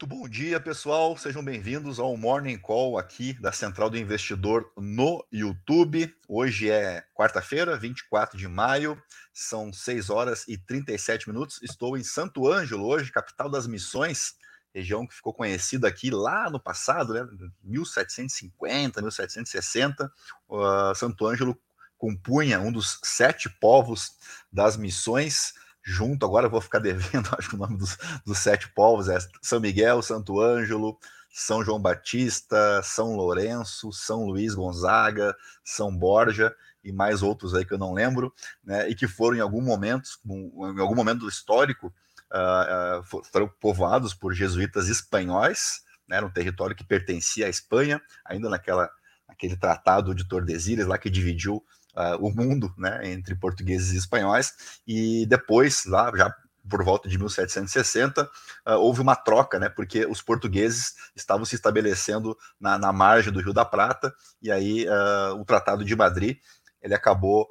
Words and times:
Muito 0.00 0.16
bom 0.16 0.28
dia, 0.28 0.60
pessoal. 0.60 1.16
Sejam 1.16 1.42
bem-vindos 1.42 1.98
ao 1.98 2.16
Morning 2.16 2.56
Call 2.56 2.96
aqui 2.96 3.32
da 3.32 3.50
Central 3.50 3.90
do 3.90 3.98
Investidor 3.98 4.70
no 4.76 5.26
YouTube. 5.32 6.14
Hoje 6.28 6.70
é 6.70 7.04
quarta-feira, 7.12 7.76
24 7.76 8.38
de 8.38 8.46
maio, 8.46 8.96
são 9.32 9.72
6 9.72 10.08
horas 10.08 10.46
e 10.46 10.56
37 10.56 11.28
minutos. 11.28 11.60
Estou 11.64 11.98
em 11.98 12.04
Santo 12.04 12.46
Ângelo 12.46 12.86
hoje, 12.86 13.10
capital 13.10 13.50
das 13.50 13.66
missões, 13.66 14.36
região 14.72 15.04
que 15.04 15.16
ficou 15.16 15.34
conhecida 15.34 15.88
aqui 15.88 16.12
lá 16.12 16.48
no 16.48 16.60
passado, 16.60 17.12
né, 17.12 17.26
1750, 17.64 19.00
1760. 19.00 20.12
Uh, 20.48 20.94
Santo 20.94 21.26
Ângelo 21.26 21.60
compunha 21.96 22.60
um 22.60 22.70
dos 22.70 23.00
sete 23.02 23.48
povos 23.48 24.12
das 24.52 24.76
missões 24.76 25.54
junto, 25.88 26.24
agora 26.24 26.46
eu 26.46 26.50
vou 26.50 26.60
ficar 26.60 26.78
devendo, 26.80 27.28
acho 27.38 27.48
que 27.48 27.54
o 27.54 27.58
nome 27.58 27.76
dos, 27.76 27.96
dos 28.24 28.38
sete 28.38 28.68
povos 28.72 29.08
é 29.08 29.18
São 29.42 29.60
Miguel, 29.60 30.02
Santo 30.02 30.40
Ângelo, 30.40 30.98
São 31.30 31.64
João 31.64 31.80
Batista, 31.80 32.82
São 32.82 33.16
Lourenço, 33.16 33.92
São 33.92 34.24
Luís 34.24 34.54
Gonzaga, 34.54 35.34
São 35.64 35.96
Borja 35.96 36.54
e 36.84 36.92
mais 36.92 37.22
outros 37.22 37.54
aí 37.54 37.64
que 37.64 37.74
eu 37.74 37.78
não 37.78 37.92
lembro, 37.92 38.32
né, 38.64 38.88
e 38.88 38.94
que 38.94 39.08
foram 39.08 39.36
em 39.36 39.40
algum 39.40 39.60
momento, 39.60 40.08
em 40.26 40.80
algum 40.80 40.94
momento 40.94 41.28
histórico, 41.28 41.92
uh, 42.32 43.00
uh, 43.00 43.24
foram 43.24 43.48
povoados 43.60 44.14
por 44.14 44.32
jesuítas 44.32 44.88
espanhóis, 44.88 45.82
né, 46.06 46.16
era 46.16 46.26
um 46.26 46.30
território 46.30 46.76
que 46.76 46.84
pertencia 46.84 47.46
à 47.46 47.48
Espanha, 47.48 48.00
ainda 48.24 48.48
naquela 48.48 48.90
aquele 49.28 49.56
tratado 49.56 50.14
de 50.14 50.26
Tordesilhas 50.26 50.86
lá 50.86 50.96
que 50.96 51.10
dividiu 51.10 51.62
uh, 51.98 52.24
o 52.24 52.30
mundo, 52.30 52.72
né, 52.78 53.00
entre 53.10 53.34
portugueses 53.34 53.92
e 53.92 53.96
espanhóis, 53.96 54.80
e 54.86 55.26
depois, 55.26 55.84
lá 55.84 56.10
já 56.16 56.32
por 56.68 56.84
volta 56.84 57.08
de 57.08 57.16
1760, 57.16 58.22
uh, 58.22 58.28
ah, 58.64 58.76
houve 58.76 59.00
uma 59.00 59.16
troca, 59.16 59.58
né, 59.58 59.68
porque 59.68 60.06
os 60.06 60.22
portugueses 60.22 60.94
estavam 61.16 61.44
se 61.44 61.54
estabelecendo 61.54 62.36
na, 62.60 62.78
na 62.78 62.92
margem 62.92 63.32
do 63.32 63.40
Rio 63.40 63.54
da 63.54 63.64
Prata, 63.64 64.14
e 64.40 64.50
aí 64.50 64.86
uh, 64.86 65.40
o 65.40 65.44
Tratado 65.44 65.84
de 65.84 65.96
Madrid 65.96 66.38
ele 66.80 66.94
acabou 66.94 67.48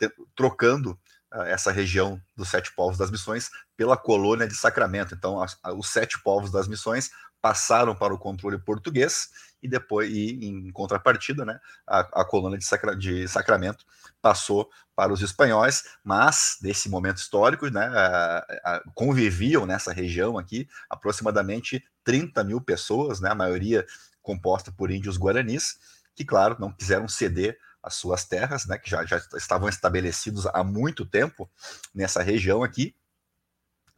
te, 0.00 0.12
trocando 0.34 0.98
essa 1.46 1.72
região 1.72 2.20
dos 2.36 2.48
sete 2.48 2.72
povos 2.74 2.96
das 2.96 3.10
missões 3.10 3.50
pela 3.76 3.96
colônia 3.96 4.46
de 4.46 4.54
Sacramento. 4.54 5.14
Então, 5.14 5.44
os 5.76 5.88
sete 5.88 6.20
povos 6.22 6.50
das 6.50 6.68
missões 6.68 7.10
passaram 7.44 7.94
para 7.94 8.14
o 8.14 8.18
controle 8.18 8.58
português 8.58 9.28
e 9.62 9.68
depois, 9.68 10.10
e, 10.10 10.46
em 10.46 10.70
contrapartida, 10.72 11.44
né, 11.44 11.58
a, 11.86 12.00
a 12.20 12.24
colônia 12.24 12.56
de, 12.58 12.64
Sacra, 12.64 12.96
de, 12.96 13.28
Sacramento 13.28 13.84
passou 14.22 14.70
para 14.96 15.12
os 15.12 15.20
espanhóis, 15.20 15.84
mas 16.02 16.56
nesse 16.62 16.88
momento 16.88 17.18
histórico, 17.18 17.68
né, 17.68 17.90
conviviam 18.94 19.66
nessa 19.66 19.92
região 19.92 20.38
aqui 20.38 20.66
aproximadamente 20.88 21.84
30 22.02 22.44
mil 22.44 22.60
pessoas, 22.60 23.20
né, 23.20 23.30
a 23.30 23.34
maioria 23.34 23.84
composta 24.22 24.72
por 24.72 24.90
índios 24.90 25.18
guaranis, 25.18 25.78
que, 26.14 26.24
claro, 26.24 26.56
não 26.58 26.72
quiseram 26.72 27.08
ceder 27.08 27.58
as 27.84 27.94
suas 27.94 28.24
terras, 28.24 28.64
né, 28.66 28.78
que 28.78 28.88
já, 28.88 29.04
já 29.04 29.18
estavam 29.34 29.68
estabelecidos 29.68 30.46
há 30.46 30.64
muito 30.64 31.04
tempo 31.04 31.50
nessa 31.94 32.22
região 32.22 32.62
aqui, 32.62 32.96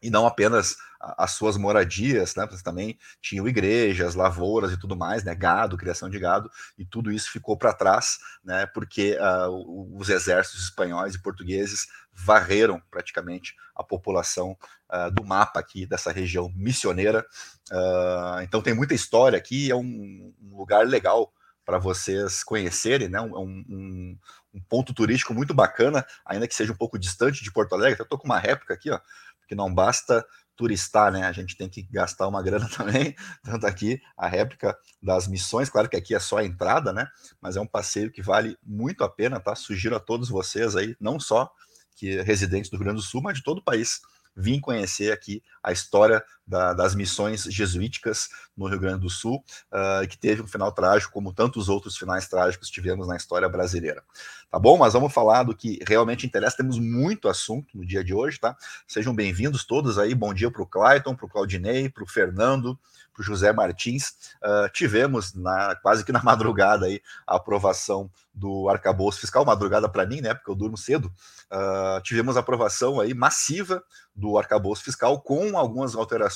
e 0.03 0.11
não 0.11 0.27
apenas 0.27 0.77
as 1.01 1.33
suas 1.33 1.57
moradias, 1.57 2.35
né? 2.35 2.47
Você 2.51 2.63
também 2.63 2.99
tinham 3.21 3.49
igrejas, 3.49 4.15
lavouras 4.15 4.73
e 4.73 4.77
tudo 4.79 4.97
mais, 4.97 5.25
né? 5.25 5.35
Gado, 5.35 5.77
criação 5.77 6.11
de 6.11 6.19
gado, 6.19 6.51
e 6.77 6.85
tudo 6.85 7.11
isso 7.11 7.31
ficou 7.31 7.57
para 7.57 7.73
trás, 7.73 8.19
né? 8.45 8.67
Porque 8.67 9.17
uh, 9.17 9.99
os 9.99 10.09
exércitos 10.09 10.65
espanhóis 10.65 11.15
e 11.15 11.23
portugueses 11.23 11.87
varreram 12.13 12.81
praticamente 12.91 13.55
a 13.75 13.83
população 13.83 14.57
uh, 14.91 15.11
do 15.11 15.25
mapa 15.25 15.61
aqui 15.61 15.87
dessa 15.87 16.13
região 16.13 16.51
missioneira. 16.55 17.25
Uh, 17.71 18.43
então 18.43 18.63
tem 18.63 18.75
muita 18.75 18.95
história 18.95 19.39
aqui, 19.39 19.71
é 19.71 19.75
um, 19.75 20.35
um 20.43 20.57
lugar 20.57 20.87
legal 20.87 21.33
para 21.67 21.79
vocês 21.79 22.43
conhecerem, 22.43 23.09
né? 23.09 23.21
Um, 23.21 23.37
um, 23.37 24.19
um, 24.55 24.61
ponto 24.67 24.95
turístico 24.95 25.35
muito 25.35 25.53
bacana, 25.53 26.07
ainda 26.25 26.49
que 26.49 26.55
seja 26.55 26.73
um 26.73 26.77
pouco 26.77 26.99
distante 26.99 27.45
de 27.45 27.53
Porto 27.53 27.75
Alegre. 27.75 28.01
Eu 28.01 28.05
estou 28.05 28.19
com 28.19 28.25
uma 28.25 28.39
réplica 28.39 28.73
aqui, 28.73 28.91
ó 28.91 28.99
porque 29.47 29.55
não 29.55 29.73
basta 29.73 30.27
turistar, 30.57 31.13
né? 31.13 31.23
A 31.23 31.33
gente 31.33 31.57
tem 31.57 31.69
que 31.69 31.83
gastar 31.83 32.27
uma 32.27 32.43
grana 32.43 32.69
também. 32.69 33.15
Tanto 33.43 33.67
aqui 33.67 34.01
a 34.17 34.27
réplica 34.27 34.77
das 35.01 35.29
missões, 35.29 35.71
claro 35.71 35.89
que 35.89 35.97
aqui 35.97 36.15
é 36.15 36.19
só 36.19 36.39
a 36.39 36.45
entrada, 36.45 36.93
né? 36.93 37.07
Mas 37.41 37.57
é 37.57 37.61
um 37.61 37.67
passeio 37.67 38.11
que 38.11 38.21
vale 38.21 38.59
muito 38.63 39.05
a 39.05 39.09
pena, 39.09 39.39
tá? 39.39 39.55
Sugiro 39.55 39.95
a 39.95 40.01
todos 40.01 40.29
vocês 40.29 40.75
aí, 40.75 40.97
não 41.01 41.21
só 41.21 41.51
que 41.95 42.21
residentes 42.23 42.69
do 42.69 42.77
Rio 42.77 42.85
Grande 42.85 43.01
do 43.01 43.07
Sul, 43.07 43.23
mas 43.23 43.39
de 43.39 43.45
todo 43.45 43.59
o 43.59 43.65
país, 43.65 44.01
vim 44.37 44.61
conhecer 44.61 45.13
aqui 45.13 45.43
a 45.63 45.73
história 45.73 46.23
da, 46.47 46.73
das 46.73 46.95
missões 46.95 47.43
jesuíticas 47.45 48.29
no 48.57 48.67
Rio 48.67 48.79
Grande 48.79 49.01
do 49.01 49.11
Sul, 49.11 49.45
uh, 49.73 50.07
que 50.09 50.17
teve 50.17 50.43
um 50.43 50.47
final 50.47 50.71
trágico, 50.71 51.13
como 51.13 51.33
tantos 51.33 51.69
outros 51.69 51.97
finais 51.97 52.29
trágicos 52.29 52.71
tivemos 52.71 53.09
na 53.09 53.17
história 53.17 53.49
brasileira. 53.49 54.03
Tá 54.51 54.59
bom? 54.59 54.79
Mas 54.79 54.93
vamos 54.93 55.13
falar 55.13 55.43
do 55.43 55.57
que 55.57 55.81
realmente 55.87 56.25
interessa. 56.25 56.59
Temos 56.59 56.79
muito 56.79 57.29
assunto 57.29 57.77
no 57.77 57.85
dia 57.85 58.05
de 58.05 58.15
hoje, 58.15 58.39
tá? 58.39 58.57
Sejam 58.87 59.15
bem-vindos 59.15 59.65
todos 59.65 59.99
aí. 59.99 60.15
Bom 60.15 60.33
dia 60.33 60.51
para 60.51 60.63
o 60.63 60.67
Clayton, 60.67 61.17
para 61.17 61.27
o 61.27 61.29
Claudinei, 61.29 61.89
para 61.89 62.05
o 62.05 62.07
Fernando, 62.07 62.79
para 63.13 63.23
o 63.23 63.25
José 63.25 63.53
Martins. 63.53 64.15
Uh, 64.43 64.71
tivemos 64.73 65.35
na, 65.35 65.75
quase 65.77 66.05
que 66.05 66.13
na 66.13 66.23
madrugada 66.25 66.87
aí 66.87 67.03
a 67.27 67.37
aprovação 67.37 68.11
do 68.33 68.69
arcabouço 68.69 69.21
fiscal, 69.21 69.45
madrugada 69.45 69.89
para 69.89 70.07
mim, 70.07 70.21
né? 70.21 70.35
Porque 70.35 70.51
eu 70.51 70.55
durmo 70.55 70.77
cedo. 70.77 71.11
Uh, 71.51 72.01
tivemos 72.03 72.37
aprovação 72.37 73.01
aí 73.01 73.15
massiva 73.15 73.83
do 74.15 74.39
arcabouço 74.39 74.85
fiscal 74.85 75.21
com 75.21 75.57
algumas 75.57 75.95
alterações 75.95 76.36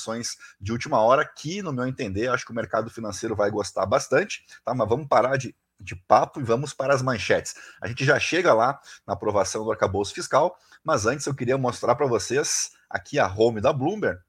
de 0.59 0.71
última 0.71 0.99
hora 0.99 1.25
que, 1.25 1.61
no 1.61 1.73
meu 1.73 1.87
entender, 1.87 2.27
acho 2.29 2.45
que 2.45 2.51
o 2.51 2.55
mercado 2.55 2.89
financeiro 2.89 3.35
vai 3.35 3.51
gostar 3.51 3.85
bastante, 3.85 4.43
tá? 4.63 4.73
Mas 4.73 4.87
vamos 4.87 5.07
parar 5.07 5.37
de 5.37 5.55
de 5.81 5.95
papo 5.95 6.39
e 6.39 6.43
vamos 6.43 6.73
para 6.73 6.93
as 6.93 7.01
manchetes. 7.01 7.55
A 7.81 7.87
gente 7.87 8.05
já 8.05 8.19
chega 8.19 8.53
lá 8.53 8.79
na 9.05 9.13
aprovação 9.13 9.63
do 9.63 9.71
arcabouço 9.71 10.13
fiscal, 10.13 10.55
mas 10.83 11.05
antes 11.05 11.25
eu 11.25 11.35
queria 11.35 11.57
mostrar 11.57 11.95
para 11.95 12.05
vocês 12.05 12.71
aqui 12.89 13.19
a 13.19 13.27
home 13.27 13.59
da 13.59 13.73
Bloomberg, 13.73 14.19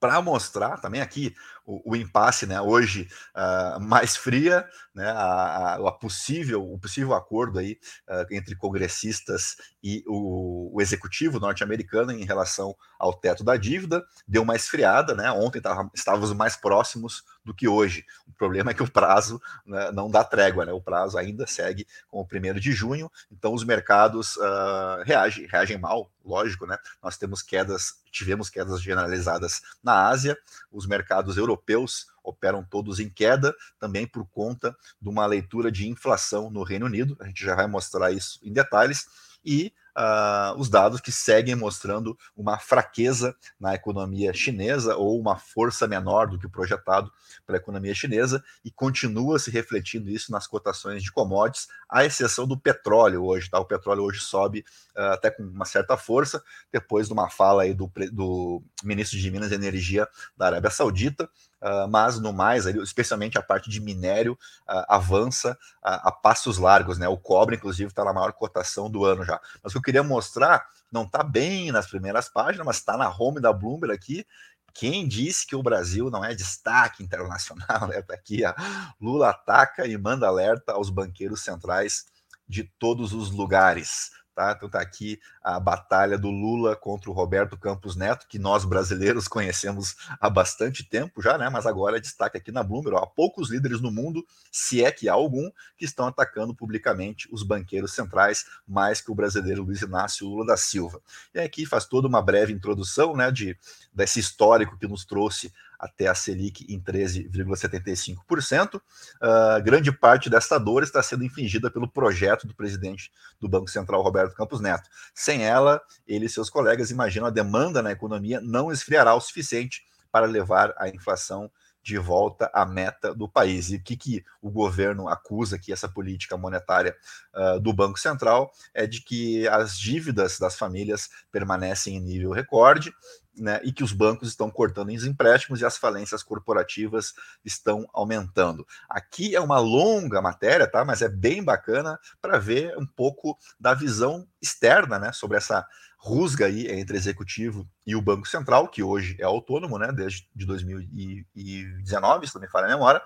para 0.00 0.22
mostrar 0.22 0.78
também 0.78 1.00
aqui 1.00 1.34
o, 1.68 1.92
o 1.92 1.94
impasse, 1.94 2.46
né, 2.46 2.58
hoje 2.58 3.06
uh, 3.36 3.78
mais 3.78 4.16
fria, 4.16 4.66
né, 4.94 5.10
a, 5.10 5.14
a, 5.14 5.74
a, 5.74 5.92
possível, 5.92 6.64
o 6.64 6.78
possível 6.78 7.12
acordo 7.12 7.58
aí 7.58 7.78
uh, 8.08 8.34
entre 8.34 8.56
congressistas 8.56 9.56
e 9.84 10.02
o, 10.06 10.74
o 10.74 10.80
executivo 10.80 11.38
norte-americano 11.38 12.10
em 12.10 12.24
relação 12.24 12.74
ao 12.98 13.12
teto 13.12 13.44
da 13.44 13.54
dívida, 13.58 14.02
deu 14.26 14.42
uma 14.42 14.56
esfriada, 14.56 15.14
né, 15.14 15.30
ontem 15.30 15.60
tava, 15.60 15.90
estávamos 15.94 16.32
mais 16.32 16.56
próximos 16.56 17.22
do 17.44 17.54
que 17.54 17.68
hoje. 17.68 18.04
O 18.26 18.32
problema 18.32 18.70
é 18.70 18.74
que 18.74 18.82
o 18.82 18.90
prazo 18.90 19.40
né, 19.66 19.90
não 19.92 20.10
dá 20.10 20.24
trégua, 20.24 20.64
né, 20.64 20.72
o 20.72 20.80
prazo 20.80 21.18
ainda 21.18 21.46
segue 21.46 21.86
com 22.08 22.18
o 22.18 22.26
primeiro 22.26 22.58
de 22.58 22.72
junho, 22.72 23.10
então 23.30 23.52
os 23.52 23.62
mercados 23.62 24.36
uh, 24.36 25.02
reagem, 25.04 25.46
reagem 25.46 25.76
mal, 25.76 26.10
lógico, 26.24 26.66
né, 26.66 26.78
nós 27.02 27.18
temos 27.18 27.42
quedas, 27.42 28.00
tivemos 28.10 28.48
quedas 28.48 28.80
generalizadas 28.80 29.60
na 29.82 30.08
Ásia, 30.08 30.36
os 30.72 30.86
mercados 30.86 31.36
europeus 31.36 31.57
europeus 31.58 32.06
operam 32.22 32.64
todos 32.64 33.00
em 33.00 33.08
queda, 33.08 33.54
também 33.78 34.06
por 34.06 34.26
conta 34.28 34.76
de 35.00 35.08
uma 35.08 35.26
leitura 35.26 35.72
de 35.72 35.88
inflação 35.88 36.50
no 36.50 36.62
Reino 36.62 36.86
Unido. 36.86 37.16
A 37.20 37.26
gente 37.26 37.44
já 37.44 37.54
vai 37.54 37.66
mostrar 37.66 38.12
isso 38.12 38.38
em 38.42 38.52
detalhes. 38.52 39.06
E 39.44 39.72
uh, 39.98 40.58
os 40.58 40.68
dados 40.68 41.00
que 41.00 41.10
seguem 41.10 41.56
mostrando 41.56 42.16
uma 42.36 42.58
fraqueza 42.58 43.34
na 43.58 43.74
economia 43.74 44.32
chinesa 44.32 44.96
ou 44.96 45.20
uma 45.20 45.36
força 45.36 45.88
menor 45.88 46.28
do 46.28 46.38
que 46.38 46.46
o 46.46 46.50
projetado 46.50 47.10
pela 47.44 47.58
economia 47.58 47.94
chinesa 47.94 48.42
e 48.64 48.70
continua 48.70 49.38
se 49.38 49.50
refletindo 49.50 50.08
isso 50.08 50.30
nas 50.30 50.46
cotações 50.46 51.02
de 51.02 51.10
commodities, 51.10 51.66
à 51.88 52.04
exceção 52.04 52.46
do 52.46 52.58
petróleo 52.58 53.24
hoje. 53.24 53.50
Tá? 53.50 53.58
O 53.58 53.64
petróleo 53.64 54.04
hoje 54.04 54.20
sobe 54.20 54.64
uh, 54.96 55.12
até 55.12 55.30
com 55.30 55.42
uma 55.42 55.64
certa 55.64 55.96
força, 55.96 56.42
depois 56.72 57.08
de 57.08 57.12
uma 57.12 57.28
fala 57.28 57.64
aí 57.64 57.74
do, 57.74 57.90
do 58.12 58.62
ministro 58.84 59.18
de 59.18 59.30
Minas 59.30 59.50
e 59.50 59.54
Energia 59.54 60.06
da 60.36 60.46
Arábia 60.46 60.70
Saudita, 60.70 61.28
Uh, 61.60 61.88
mas 61.88 62.20
no 62.20 62.32
mais, 62.32 62.66
especialmente 62.66 63.36
a 63.36 63.42
parte 63.42 63.68
de 63.68 63.80
minério, 63.80 64.34
uh, 64.34 64.84
avança 64.88 65.58
a, 65.82 66.08
a, 66.08 66.12
passos 66.12 66.56
largos, 66.56 66.98
né? 66.98 67.08
O 67.08 67.16
cobre, 67.16 67.56
inclusive, 67.56 67.88
está 67.88 68.04
na 68.04 68.12
maior 68.12 68.32
cotação 68.32 68.88
do 68.88 69.04
ano 69.04 69.24
já. 69.24 69.40
Mas 69.60 69.74
o 69.74 69.82
que 69.82 69.87
eu 69.87 69.87
queria 69.88 70.02
mostrar, 70.02 70.66
não 70.92 71.04
está 71.04 71.22
bem 71.22 71.72
nas 71.72 71.86
primeiras 71.86 72.28
páginas, 72.28 72.66
mas 72.66 72.76
está 72.76 72.94
na 72.94 73.08
home 73.08 73.40
da 73.40 73.54
Bloomberg 73.54 73.94
aqui. 73.94 74.26
Quem 74.74 75.08
disse 75.08 75.46
que 75.46 75.56
o 75.56 75.62
Brasil 75.62 76.10
não 76.10 76.22
é 76.22 76.34
destaque 76.34 77.02
internacional? 77.02 77.88
Né? 77.88 78.02
Tá 78.06 78.12
aqui, 78.12 78.44
ó. 78.44 78.52
Lula 79.00 79.30
ataca 79.30 79.86
e 79.86 79.96
manda 79.96 80.26
alerta 80.26 80.72
aos 80.72 80.90
banqueiros 80.90 81.42
centrais 81.42 82.04
de 82.46 82.64
todos 82.78 83.14
os 83.14 83.30
lugares. 83.30 84.10
Tá? 84.38 84.54
Então 84.56 84.68
tá 84.68 84.80
aqui 84.80 85.20
a 85.42 85.58
batalha 85.58 86.16
do 86.16 86.30
Lula 86.30 86.76
contra 86.76 87.10
o 87.10 87.12
Roberto 87.12 87.56
Campos 87.56 87.96
Neto, 87.96 88.24
que 88.28 88.38
nós 88.38 88.64
brasileiros 88.64 89.26
conhecemos 89.26 89.96
há 90.20 90.30
bastante 90.30 90.84
tempo 90.84 91.20
já, 91.20 91.36
né? 91.36 91.48
Mas 91.48 91.66
agora 91.66 91.96
é 91.96 92.00
destaque 92.00 92.36
aqui 92.36 92.52
na 92.52 92.62
Bloomberg. 92.62 92.96
Há 93.02 93.04
poucos 93.04 93.50
líderes 93.50 93.80
no 93.80 93.90
mundo, 93.90 94.24
se 94.52 94.84
é 94.84 94.92
que 94.92 95.08
há 95.08 95.12
algum, 95.14 95.50
que 95.76 95.84
estão 95.84 96.06
atacando 96.06 96.54
publicamente 96.54 97.28
os 97.32 97.42
banqueiros 97.42 97.92
centrais, 97.92 98.46
mais 98.64 99.00
que 99.00 99.10
o 99.10 99.14
brasileiro 99.16 99.64
Luiz 99.64 99.82
Inácio 99.82 100.28
Lula 100.28 100.46
da 100.46 100.56
Silva. 100.56 101.02
E 101.34 101.40
aqui 101.40 101.66
faz 101.66 101.84
toda 101.84 102.06
uma 102.06 102.22
breve 102.22 102.52
introdução, 102.52 103.16
né, 103.16 103.32
de 103.32 103.58
desse 103.92 104.20
histórico 104.20 104.78
que 104.78 104.86
nos 104.86 105.04
trouxe 105.04 105.52
até 105.78 106.08
a 106.08 106.14
Selic 106.14 106.66
em 106.68 106.80
13,75%. 106.80 108.74
Uh, 108.76 108.80
ah, 109.20 109.60
grande 109.60 109.92
parte 109.92 110.28
desta 110.28 110.58
dor 110.58 110.82
está 110.82 111.02
sendo 111.02 111.24
infligida 111.24 111.70
pelo 111.70 111.88
projeto 111.88 112.46
do 112.46 112.54
presidente 112.54 113.12
do 113.40 113.48
Banco 113.48 113.68
Central, 113.68 114.02
Roberto 114.02 114.34
Campos 114.34 114.60
Neto. 114.60 114.88
Sem 115.14 115.44
ela, 115.44 115.80
ele 116.06 116.26
e 116.26 116.28
seus 116.28 116.50
colegas 116.50 116.90
imaginam 116.90 117.26
a 117.26 117.30
demanda 117.30 117.82
na 117.82 117.92
economia 117.92 118.40
não 118.40 118.72
esfriará 118.72 119.14
o 119.14 119.20
suficiente 119.20 119.82
para 120.10 120.26
levar 120.26 120.74
a 120.78 120.88
inflação 120.88 121.50
de 121.88 121.96
volta 121.96 122.50
à 122.52 122.66
meta 122.66 123.14
do 123.14 123.28
país. 123.28 123.70
E 123.70 123.76
o 123.76 123.82
que, 123.82 123.96
que 123.96 124.24
o 124.42 124.50
governo 124.50 125.08
acusa 125.08 125.56
aqui, 125.56 125.72
essa 125.72 125.88
política 125.88 126.36
monetária 126.36 126.94
uh, 127.34 127.58
do 127.60 127.72
Banco 127.72 127.98
Central, 127.98 128.50
é 128.74 128.86
de 128.86 129.00
que 129.00 129.48
as 129.48 129.78
dívidas 129.78 130.38
das 130.38 130.56
famílias 130.56 131.08
permanecem 131.32 131.96
em 131.96 132.00
nível 132.00 132.30
recorde 132.30 132.92
né, 133.38 133.60
e 133.62 133.72
que 133.72 133.84
os 133.84 133.92
bancos 133.92 134.28
estão 134.28 134.50
cortando 134.50 134.88
os 134.88 135.04
empréstimos 135.04 135.60
e 135.60 135.64
as 135.64 135.76
falências 135.76 136.22
corporativas 136.22 137.14
estão 137.44 137.88
aumentando. 137.92 138.66
Aqui 138.88 139.34
é 139.34 139.40
uma 139.40 139.58
longa 139.58 140.20
matéria, 140.22 140.66
tá? 140.66 140.84
Mas 140.84 141.02
é 141.02 141.08
bem 141.08 141.42
bacana 141.42 141.98
para 142.20 142.38
ver 142.38 142.76
um 142.78 142.86
pouco 142.86 143.36
da 143.58 143.74
visão 143.74 144.26
externa, 144.40 144.98
né, 144.98 145.12
sobre 145.12 145.36
essa 145.36 145.66
rusga 145.98 146.46
aí 146.46 146.68
entre 146.68 146.96
executivo 146.96 147.68
e 147.84 147.96
o 147.96 148.02
Banco 148.02 148.26
Central, 148.26 148.68
que 148.68 148.82
hoje 148.82 149.16
é 149.18 149.24
autônomo, 149.24 149.78
né, 149.78 149.90
desde 149.92 150.28
de 150.34 150.46
2019, 150.46 152.26
se 152.28 152.34
não 152.34 152.42
me 152.42 152.48
falha 152.48 152.66
a 152.66 152.70
memória. 152.70 153.02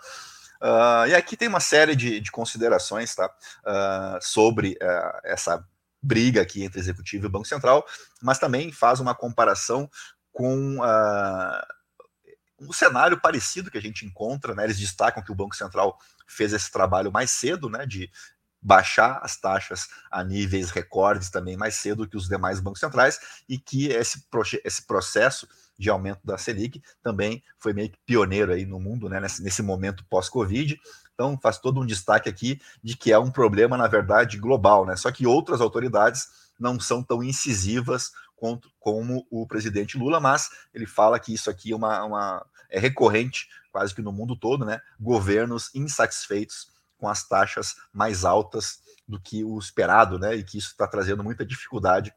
Uh, 0.60 1.08
e 1.08 1.14
aqui 1.14 1.36
tem 1.36 1.48
uma 1.48 1.58
série 1.58 1.96
de, 1.96 2.20
de 2.20 2.30
considerações 2.30 3.12
tá, 3.14 3.26
uh, 3.26 4.18
sobre 4.20 4.78
uh, 4.80 5.20
essa 5.24 5.66
briga 6.00 6.42
aqui 6.42 6.64
entre 6.64 6.80
executivo 6.80 7.26
e 7.26 7.28
Banco 7.28 7.46
Central, 7.46 7.84
mas 8.20 8.38
também 8.38 8.70
faz 8.72 9.00
uma 9.00 9.14
comparação 9.14 9.88
com 10.32 10.78
uh, 10.78 11.62
um 12.58 12.72
cenário 12.72 13.20
parecido 13.20 13.70
que 13.70 13.78
a 13.78 13.82
gente 13.82 14.06
encontra, 14.06 14.54
né? 14.54 14.64
Eles 14.64 14.78
destacam 14.78 15.22
que 15.22 15.32
o 15.32 15.34
Banco 15.34 15.54
Central 15.54 15.98
fez 16.26 16.52
esse 16.52 16.70
trabalho 16.70 17.12
mais 17.12 17.30
cedo, 17.30 17.68
né? 17.68 17.86
De 17.86 18.10
baixar 18.62 19.18
as 19.22 19.36
taxas 19.36 19.88
a 20.10 20.22
níveis 20.22 20.70
recordes 20.70 21.30
também 21.30 21.56
mais 21.56 21.74
cedo 21.74 22.06
que 22.06 22.16
os 22.16 22.28
demais 22.28 22.60
bancos 22.60 22.78
centrais 22.78 23.18
e 23.48 23.58
que 23.58 23.88
esse, 23.88 24.24
esse 24.64 24.86
processo 24.86 25.48
de 25.76 25.90
aumento 25.90 26.20
da 26.24 26.38
Selic 26.38 26.80
também 27.02 27.42
foi 27.58 27.72
meio 27.72 27.90
que 27.90 27.98
pioneiro 28.06 28.52
aí 28.52 28.64
no 28.64 28.78
mundo, 28.78 29.08
né, 29.08 29.18
nesse, 29.18 29.42
nesse 29.42 29.62
momento 29.62 30.04
pós-Covid. 30.08 30.78
Então 31.12 31.36
faz 31.42 31.58
todo 31.58 31.80
um 31.80 31.86
destaque 31.86 32.28
aqui 32.28 32.60
de 32.82 32.96
que 32.96 33.12
é 33.12 33.18
um 33.18 33.32
problema, 33.32 33.76
na 33.76 33.88
verdade, 33.88 34.38
global, 34.38 34.86
né? 34.86 34.94
Só 34.94 35.10
que 35.10 35.26
outras 35.26 35.60
autoridades 35.60 36.28
não 36.58 36.78
são 36.78 37.02
tão 37.02 37.22
incisivas 37.22 38.12
como 38.80 39.26
o 39.30 39.46
presidente 39.46 39.96
Lula, 39.96 40.20
mas 40.20 40.50
ele 40.74 40.86
fala 40.86 41.18
que 41.18 41.32
isso 41.32 41.48
aqui 41.48 41.72
é, 41.72 41.76
uma, 41.76 42.04
uma, 42.04 42.46
é 42.68 42.78
recorrente 42.78 43.48
quase 43.70 43.94
que 43.94 44.02
no 44.02 44.12
mundo 44.12 44.36
todo, 44.36 44.64
né? 44.64 44.80
Governos 45.00 45.70
insatisfeitos 45.74 46.70
com 46.98 47.08
as 47.08 47.26
taxas 47.26 47.74
mais 47.92 48.24
altas 48.24 48.80
do 49.08 49.20
que 49.20 49.42
o 49.42 49.58
esperado, 49.58 50.18
né? 50.18 50.34
E 50.34 50.44
que 50.44 50.58
isso 50.58 50.68
está 50.68 50.86
trazendo 50.86 51.24
muita 51.24 51.44
dificuldade 51.44 52.12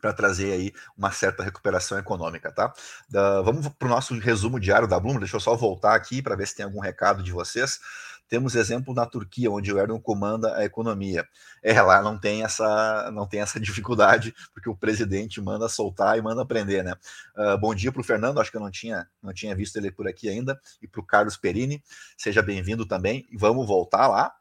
para 0.00 0.12
trazer 0.12 0.52
aí 0.52 0.72
uma 0.96 1.10
certa 1.10 1.42
recuperação 1.42 1.98
econômica, 1.98 2.52
tá? 2.52 2.72
Uh, 3.08 3.42
vamos 3.42 3.68
para 3.68 3.86
o 3.86 3.90
nosso 3.90 4.18
resumo 4.18 4.60
diário 4.60 4.86
da 4.86 5.00
Bloomberg. 5.00 5.20
Deixa 5.20 5.36
eu 5.36 5.40
só 5.40 5.56
voltar 5.56 5.94
aqui 5.94 6.20
para 6.20 6.36
ver 6.36 6.46
se 6.46 6.56
tem 6.56 6.64
algum 6.64 6.80
recado 6.80 7.22
de 7.22 7.32
vocês. 7.32 7.80
Temos 8.28 8.54
exemplo 8.54 8.94
na 8.94 9.06
Turquia, 9.06 9.50
onde 9.50 9.72
o 9.72 9.78
Erdogan 9.78 10.00
comanda 10.00 10.56
a 10.56 10.64
economia. 10.64 11.26
É, 11.62 11.80
lá 11.80 12.02
não 12.02 12.18
tem 12.18 12.42
essa, 12.42 13.10
não 13.12 13.26
tem 13.26 13.40
essa 13.40 13.58
dificuldade, 13.60 14.34
porque 14.52 14.68
o 14.68 14.76
presidente 14.76 15.40
manda 15.40 15.68
soltar 15.68 16.18
e 16.18 16.22
manda 16.22 16.44
prender, 16.44 16.82
né? 16.82 16.94
Uh, 17.36 17.58
bom 17.58 17.74
dia 17.74 17.92
para 17.92 18.00
o 18.00 18.04
Fernando, 18.04 18.40
acho 18.40 18.50
que 18.50 18.56
eu 18.56 18.60
não 18.60 18.70
tinha, 18.70 19.06
não 19.22 19.32
tinha 19.32 19.54
visto 19.54 19.76
ele 19.76 19.90
por 19.90 20.08
aqui 20.08 20.28
ainda, 20.28 20.58
e 20.82 20.88
para 20.88 21.00
o 21.00 21.06
Carlos 21.06 21.36
Perini, 21.36 21.82
seja 22.16 22.42
bem-vindo 22.42 22.86
também. 22.86 23.26
Vamos 23.36 23.66
voltar 23.66 24.08
lá 24.08 24.32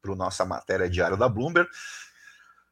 para 0.00 0.14
nossa 0.14 0.44
matéria 0.44 0.88
diária 0.88 1.16
da 1.16 1.28
Bloomberg. 1.28 1.68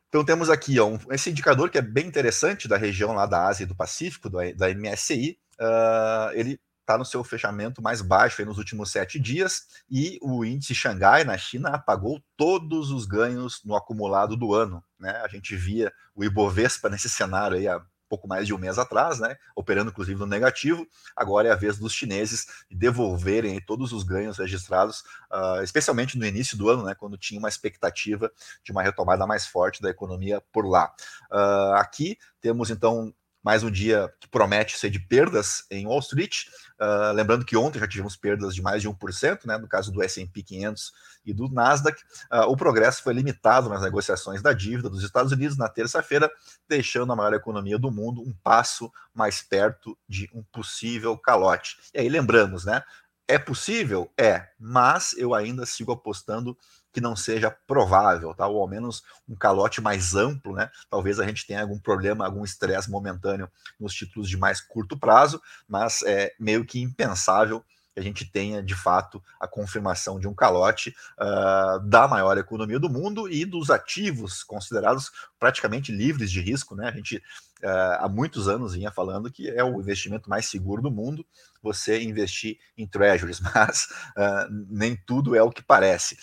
Então 0.08 0.22
temos 0.22 0.50
aqui 0.50 0.78
ó, 0.78 0.86
um, 0.86 0.98
esse 1.10 1.30
indicador 1.30 1.70
que 1.70 1.78
é 1.78 1.82
bem 1.82 2.06
interessante 2.06 2.68
da 2.68 2.76
região 2.76 3.14
lá 3.14 3.24
da 3.24 3.46
Ásia 3.46 3.64
e 3.64 3.66
do 3.66 3.74
Pacífico, 3.74 4.28
do, 4.28 4.38
da 4.54 4.68
MSCI. 4.68 5.38
Uh, 5.58 5.64
ah, 5.64 6.30
ele 6.34 6.60
está 6.82 6.98
no 6.98 7.04
seu 7.04 7.24
fechamento 7.24 7.80
mais 7.80 8.02
baixo 8.02 8.44
nos 8.44 8.58
últimos 8.58 8.90
sete 8.90 9.18
dias 9.18 9.62
e 9.90 10.18
o 10.20 10.44
índice 10.44 10.74
Xangai 10.74 11.24
na 11.24 11.38
China 11.38 11.70
apagou 11.70 12.20
todos 12.36 12.90
os 12.90 13.06
ganhos 13.06 13.60
no 13.64 13.74
acumulado 13.74 14.36
do 14.36 14.52
ano. 14.52 14.84
Né? 14.98 15.10
A 15.24 15.28
gente 15.28 15.56
via 15.56 15.92
o 16.14 16.24
Ibovespa 16.24 16.88
nesse 16.88 17.08
cenário 17.08 17.56
aí 17.56 17.68
há 17.68 17.80
pouco 18.08 18.28
mais 18.28 18.46
de 18.46 18.52
um 18.52 18.58
mês 18.58 18.78
atrás, 18.78 19.18
né? 19.20 19.36
operando 19.56 19.90
inclusive 19.90 20.20
no 20.20 20.26
negativo. 20.26 20.86
Agora 21.16 21.48
é 21.48 21.52
a 21.52 21.56
vez 21.56 21.78
dos 21.78 21.94
chineses 21.94 22.44
devolverem 22.70 23.58
todos 23.64 23.90
os 23.92 24.02
ganhos 24.02 24.36
registrados, 24.36 25.02
uh, 25.32 25.62
especialmente 25.62 26.18
no 26.18 26.26
início 26.26 26.58
do 26.58 26.68
ano, 26.68 26.84
né? 26.84 26.94
quando 26.94 27.16
tinha 27.16 27.38
uma 27.38 27.48
expectativa 27.48 28.30
de 28.62 28.70
uma 28.70 28.82
retomada 28.82 29.26
mais 29.26 29.46
forte 29.46 29.80
da 29.80 29.88
economia 29.88 30.42
por 30.52 30.66
lá. 30.66 30.92
Uh, 31.30 31.74
aqui 31.76 32.18
temos 32.40 32.68
então 32.68 33.14
mais 33.42 33.64
um 33.64 33.70
dia 33.70 34.12
que 34.20 34.28
promete 34.28 34.78
ser 34.78 34.88
de 34.88 35.00
perdas 35.00 35.64
em 35.70 35.86
Wall 35.86 35.98
Street. 35.98 36.44
Uh, 36.80 37.12
lembrando 37.12 37.44
que 37.44 37.56
ontem 37.56 37.78
já 37.78 37.88
tivemos 37.88 38.16
perdas 38.16 38.54
de 38.54 38.62
mais 38.62 38.82
de 38.82 38.88
1%, 38.88 39.46
né, 39.46 39.58
no 39.58 39.68
caso 39.68 39.90
do 39.90 40.02
S&P 40.02 40.42
500 40.42 40.92
e 41.24 41.32
do 41.32 41.48
Nasdaq. 41.48 42.00
Uh, 42.30 42.48
o 42.48 42.56
progresso 42.56 43.02
foi 43.02 43.14
limitado 43.14 43.68
nas 43.68 43.82
negociações 43.82 44.40
da 44.40 44.52
dívida 44.52 44.88
dos 44.88 45.02
Estados 45.02 45.32
Unidos 45.32 45.56
na 45.56 45.68
terça-feira, 45.68 46.30
deixando 46.68 47.12
a 47.12 47.16
maior 47.16 47.34
economia 47.34 47.78
do 47.78 47.90
mundo 47.90 48.22
um 48.22 48.32
passo 48.42 48.92
mais 49.14 49.42
perto 49.42 49.98
de 50.08 50.30
um 50.32 50.42
possível 50.42 51.16
calote. 51.18 51.78
E 51.94 52.00
aí 52.00 52.08
lembramos, 52.08 52.64
né? 52.64 52.82
É 53.28 53.38
possível? 53.38 54.10
É, 54.18 54.48
mas 54.58 55.14
eu 55.16 55.34
ainda 55.34 55.64
sigo 55.64 55.92
apostando 55.92 56.56
que 56.92 57.00
não 57.00 57.16
seja 57.16 57.50
provável, 57.66 58.34
tá? 58.34 58.46
ou 58.46 58.60
ao 58.60 58.68
menos 58.68 59.02
um 59.26 59.34
calote 59.34 59.80
mais 59.80 60.14
amplo, 60.14 60.54
né? 60.54 60.70
Talvez 60.90 61.18
a 61.18 61.26
gente 61.26 61.46
tenha 61.46 61.62
algum 61.62 61.78
problema, 61.78 62.26
algum 62.26 62.44
estresse 62.44 62.90
momentâneo 62.90 63.50
nos 63.80 63.94
títulos 63.94 64.28
de 64.28 64.36
mais 64.36 64.60
curto 64.60 64.98
prazo, 64.98 65.40
mas 65.66 66.02
é 66.02 66.34
meio 66.38 66.66
que 66.66 66.80
impensável 66.80 67.64
que 67.92 68.00
a 68.00 68.02
gente 68.02 68.24
tenha 68.24 68.62
de 68.62 68.74
fato 68.74 69.22
a 69.38 69.46
confirmação 69.46 70.18
de 70.18 70.26
um 70.26 70.34
calote 70.34 70.94
uh, 71.20 71.80
da 71.86 72.08
maior 72.08 72.38
economia 72.38 72.78
do 72.78 72.88
mundo 72.88 73.28
e 73.28 73.44
dos 73.44 73.70
ativos 73.70 74.42
considerados 74.42 75.10
praticamente 75.38 75.92
livres 75.92 76.30
de 76.30 76.40
risco, 76.40 76.74
né? 76.74 76.88
A 76.88 76.92
gente 76.92 77.16
uh, 77.16 77.98
há 78.00 78.08
muitos 78.08 78.48
anos 78.48 78.74
vinha 78.74 78.90
falando 78.90 79.30
que 79.30 79.48
é 79.48 79.62
o 79.62 79.80
investimento 79.80 80.30
mais 80.30 80.46
seguro 80.46 80.80
do 80.80 80.90
mundo 80.90 81.26
você 81.62 82.02
investir 82.02 82.58
em 82.76 82.86
treasuries, 82.86 83.40
mas 83.54 83.88
uh, 84.16 84.66
nem 84.68 84.96
tudo 84.96 85.36
é 85.36 85.42
o 85.42 85.50
que 85.50 85.62
parece. 85.62 86.16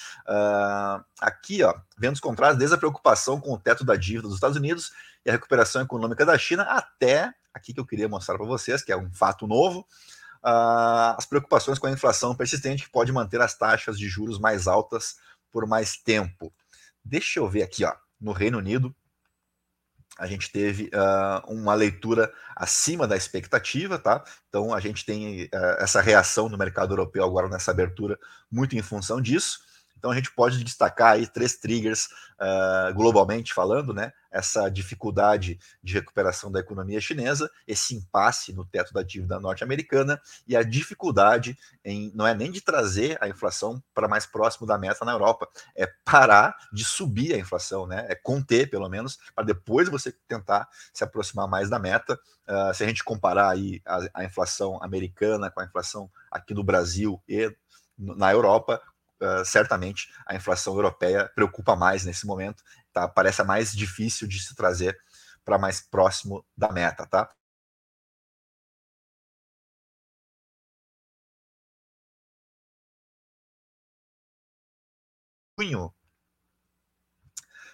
aqui, 1.22 1.64
ó, 1.64 1.74
vendo 1.98 2.16
os 2.16 2.20
contrastes 2.20 2.58
desde 2.58 2.76
a 2.76 2.80
preocupação 2.80 3.40
com 3.40 3.54
o 3.54 3.60
teto 3.60 3.86
da 3.86 3.96
dívida 3.96 4.28
dos 4.28 4.36
Estados 4.36 4.58
Unidos 4.58 4.92
e 5.26 5.30
a 5.30 5.34
recuperação 5.34 5.82
econômica 5.82 6.26
da 6.26 6.38
China, 6.38 6.64
até 6.64 7.34
aqui 7.54 7.74
que 7.74 7.80
eu 7.80 7.86
queria 7.86 8.08
mostrar 8.08 8.38
para 8.38 8.46
vocês, 8.46 8.84
que 8.84 8.92
é 8.92 8.98
um 8.98 9.12
fato 9.12 9.48
novo, 9.48 9.86
uh, 10.44 11.16
as 11.18 11.26
preocupações 11.26 11.80
com 11.80 11.88
a 11.88 11.92
inflação 11.92 12.36
persistente 12.36 12.84
que 12.84 12.92
pode 12.92 13.12
manter 13.12 13.42
as 13.42 13.58
taxas 13.58 13.98
de 13.98 14.08
juros 14.08 14.40
mais 14.40 14.68
altas 14.68 15.18
por 15.52 15.66
mais 15.68 15.98
tempo. 15.98 16.54
Deixa 17.04 17.40
eu 17.40 17.48
ver 17.48 17.64
aqui, 17.64 17.84
ó, 17.84 17.96
no 18.20 18.32
Reino 18.32 18.58
Unido, 18.58 18.96
a 20.18 20.28
gente 20.28 20.52
teve 20.52 20.92
uh, 20.94 21.52
uma 21.52 21.74
leitura 21.74 22.32
acima 22.54 23.08
da 23.08 23.16
expectativa, 23.16 23.98
tá? 23.98 24.22
Então 24.50 24.74
a 24.74 24.80
gente 24.82 25.06
tem 25.06 25.46
uh, 25.46 25.50
essa 25.80 26.02
reação 26.02 26.50
no 26.50 26.58
mercado 26.58 26.92
europeu 26.92 27.24
agora 27.24 27.48
nessa 27.48 27.72
abertura 27.72 28.20
muito 28.52 28.76
em 28.76 28.82
função 28.82 29.22
disso. 29.22 29.62
Então 30.00 30.12
a 30.12 30.16
gente 30.16 30.32
pode 30.32 30.64
destacar 30.64 31.12
aí 31.12 31.28
três 31.28 31.58
triggers 31.58 32.08
uh, 32.40 32.94
globalmente 32.96 33.54
falando, 33.54 33.94
né? 33.94 34.14
Essa 34.32 34.70
dificuldade 34.70 35.60
de 35.84 35.94
recuperação 35.94 36.52
da 36.52 36.60
economia 36.60 37.02
chinesa, 37.02 37.50
esse 37.68 37.96
impasse 37.96 38.54
no 38.54 38.64
teto 38.64 38.94
da 38.94 39.04
dívida 39.04 39.40
norte-americana 39.40 40.22
e 40.48 40.56
a 40.56 40.64
dificuldade 40.64 41.58
em 41.84 42.12
não 42.16 42.26
é 42.26 42.34
nem 42.34 42.50
de 42.52 42.62
trazer 42.62 43.18
a 43.22 43.28
inflação 43.28 43.84
para 43.94 44.08
mais 44.08 44.26
próximo 44.26 44.66
da 44.66 44.78
meta 44.78 45.04
na 45.04 45.12
Europa, 45.12 45.48
é 45.76 45.86
parar 46.06 46.56
de 46.72 46.86
subir 46.86 47.34
a 47.34 47.38
inflação, 47.38 47.86
né? 47.86 48.06
É 48.08 48.16
conter 48.16 48.70
pelo 48.70 48.88
menos 48.88 49.18
para 49.36 49.44
depois 49.44 49.90
você 49.90 50.12
tentar 50.28 50.68
se 50.94 51.04
aproximar 51.04 51.48
mais 51.48 51.70
da 51.70 51.78
meta. 51.78 52.18
Uh, 52.48 52.74
se 52.74 52.84
a 52.84 52.88
gente 52.88 53.04
comparar 53.04 53.50
aí 53.50 53.82
a, 53.86 54.00
a 54.14 54.24
inflação 54.24 54.82
americana 54.82 55.52
com 55.52 55.60
a 55.60 55.66
inflação 55.66 56.10
aqui 56.32 56.54
no 56.54 56.64
Brasil 56.64 57.22
e 57.28 57.54
na 58.00 58.32
Europa, 58.32 58.82
uh, 59.22 59.46
certamente 59.46 60.10
a 60.26 60.36
inflação 60.36 60.74
europeia 60.76 61.30
preocupa 61.36 61.76
mais 61.76 62.06
nesse 62.06 62.26
momento, 62.26 62.64
tá? 62.94 63.08
parece 63.08 63.44
mais 63.44 63.72
difícil 63.72 64.28
de 64.28 64.40
se 64.40 64.56
trazer 64.56 64.98
para 65.46 65.58
mais 65.58 65.82
próximo 65.82 66.46
da 66.56 66.72
meta, 66.72 67.06
tá? 67.06 67.30
Junho 75.60 75.94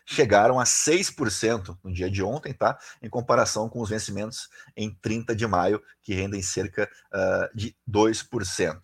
chegaram 0.06 0.60
a 0.60 0.64
6% 0.64 1.78
no 1.84 1.92
dia 1.92 2.10
de 2.10 2.22
ontem, 2.22 2.54
tá? 2.54 2.78
Em 3.02 3.10
comparação 3.10 3.68
com 3.68 3.82
os 3.82 3.90
vencimentos 3.90 4.48
em 4.78 4.94
30 4.94 5.36
de 5.36 5.48
maio, 5.48 5.82
que 6.02 6.14
rendem 6.14 6.42
cerca 6.42 6.90
uh, 7.12 7.58
de 7.58 7.76
2%. 7.90 8.80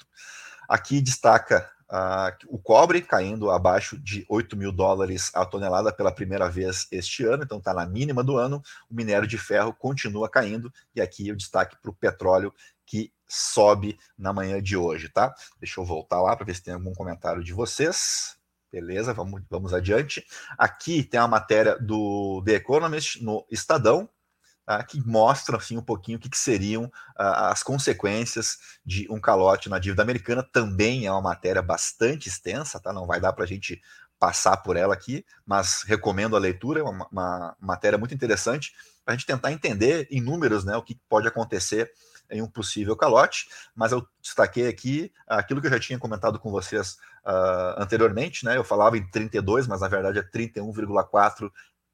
Aqui 0.67 1.01
destaca 1.01 1.69
Uh, 1.91 2.31
o 2.47 2.57
cobre 2.57 3.01
caindo 3.01 3.51
abaixo 3.51 3.99
de 3.99 4.25
8 4.29 4.55
mil 4.55 4.71
dólares 4.71 5.29
a 5.33 5.45
tonelada 5.45 5.91
pela 5.91 6.09
primeira 6.09 6.49
vez 6.49 6.87
este 6.89 7.25
ano, 7.25 7.43
então 7.43 7.57
está 7.57 7.73
na 7.73 7.85
mínima 7.85 8.23
do 8.23 8.37
ano. 8.37 8.63
O 8.89 8.95
minério 8.95 9.27
de 9.27 9.37
ferro 9.37 9.73
continua 9.73 10.29
caindo, 10.29 10.71
e 10.95 11.01
aqui 11.01 11.29
o 11.29 11.35
destaque 11.35 11.75
para 11.81 11.91
o 11.91 11.93
petróleo 11.93 12.53
que 12.85 13.11
sobe 13.27 13.99
na 14.17 14.31
manhã 14.31 14.61
de 14.61 14.77
hoje, 14.77 15.09
tá? 15.09 15.35
Deixa 15.59 15.81
eu 15.81 15.85
voltar 15.85 16.21
lá 16.21 16.33
para 16.33 16.45
ver 16.45 16.55
se 16.55 16.63
tem 16.63 16.73
algum 16.73 16.93
comentário 16.93 17.43
de 17.43 17.51
vocês. 17.51 18.37
Beleza, 18.71 19.13
vamos, 19.13 19.41
vamos 19.49 19.73
adiante. 19.73 20.25
Aqui 20.57 21.03
tem 21.03 21.19
a 21.19 21.27
matéria 21.27 21.77
do 21.77 22.41
The 22.45 22.53
Economist 22.53 23.21
no 23.21 23.45
Estadão, 23.51 24.07
tá, 24.65 24.83
que 24.83 24.99
mostra 25.05 25.57
assim, 25.57 25.77
um 25.77 25.83
pouquinho 25.83 26.17
o 26.17 26.21
que, 26.21 26.29
que 26.29 26.37
seriam 26.37 26.85
uh, 26.85 26.91
as 27.17 27.63
consequências 27.63 28.57
de 28.85 29.07
um 29.09 29.19
calote 29.19 29.69
na 29.69 29.79
dívida 29.79 30.01
americana. 30.01 30.43
Também 30.43 31.05
é 31.05 31.11
uma 31.11 31.21
matéria 31.21 31.61
bastante 31.61 32.29
extensa, 32.29 32.79
tá? 32.79 32.93
não 32.93 33.07
vai 33.07 33.19
dar 33.19 33.33
para 33.33 33.43
a 33.43 33.47
gente 33.47 33.81
passar 34.19 34.57
por 34.57 34.77
ela 34.77 34.93
aqui, 34.93 35.25
mas 35.43 35.81
recomendo 35.81 36.35
a 36.35 36.39
leitura, 36.39 36.79
é 36.79 36.83
uma, 36.83 37.07
uma 37.11 37.55
matéria 37.59 37.97
muito 37.97 38.13
interessante 38.13 38.71
para 39.03 39.15
a 39.15 39.17
gente 39.17 39.25
tentar 39.25 39.51
entender 39.51 40.07
em 40.11 40.21
números 40.21 40.63
né, 40.63 40.77
o 40.77 40.83
que 40.83 40.95
pode 41.09 41.27
acontecer 41.27 41.91
em 42.31 42.41
um 42.41 42.47
possível 42.47 42.95
calote, 42.95 43.47
mas 43.75 43.91
eu 43.91 44.07
destaquei 44.21 44.67
aqui 44.67 45.11
aquilo 45.27 45.59
que 45.59 45.67
eu 45.67 45.71
já 45.71 45.79
tinha 45.79 45.99
comentado 45.99 46.39
com 46.39 46.49
vocês 46.49 46.97
uh, 47.25 47.81
anteriormente, 47.81 48.45
né? 48.45 48.55
Eu 48.55 48.63
falava 48.63 48.97
em 48.97 49.05
32, 49.05 49.67
mas 49.67 49.81
na 49.81 49.87
verdade 49.87 50.19
é 50.19 50.23
31,4 50.23 51.51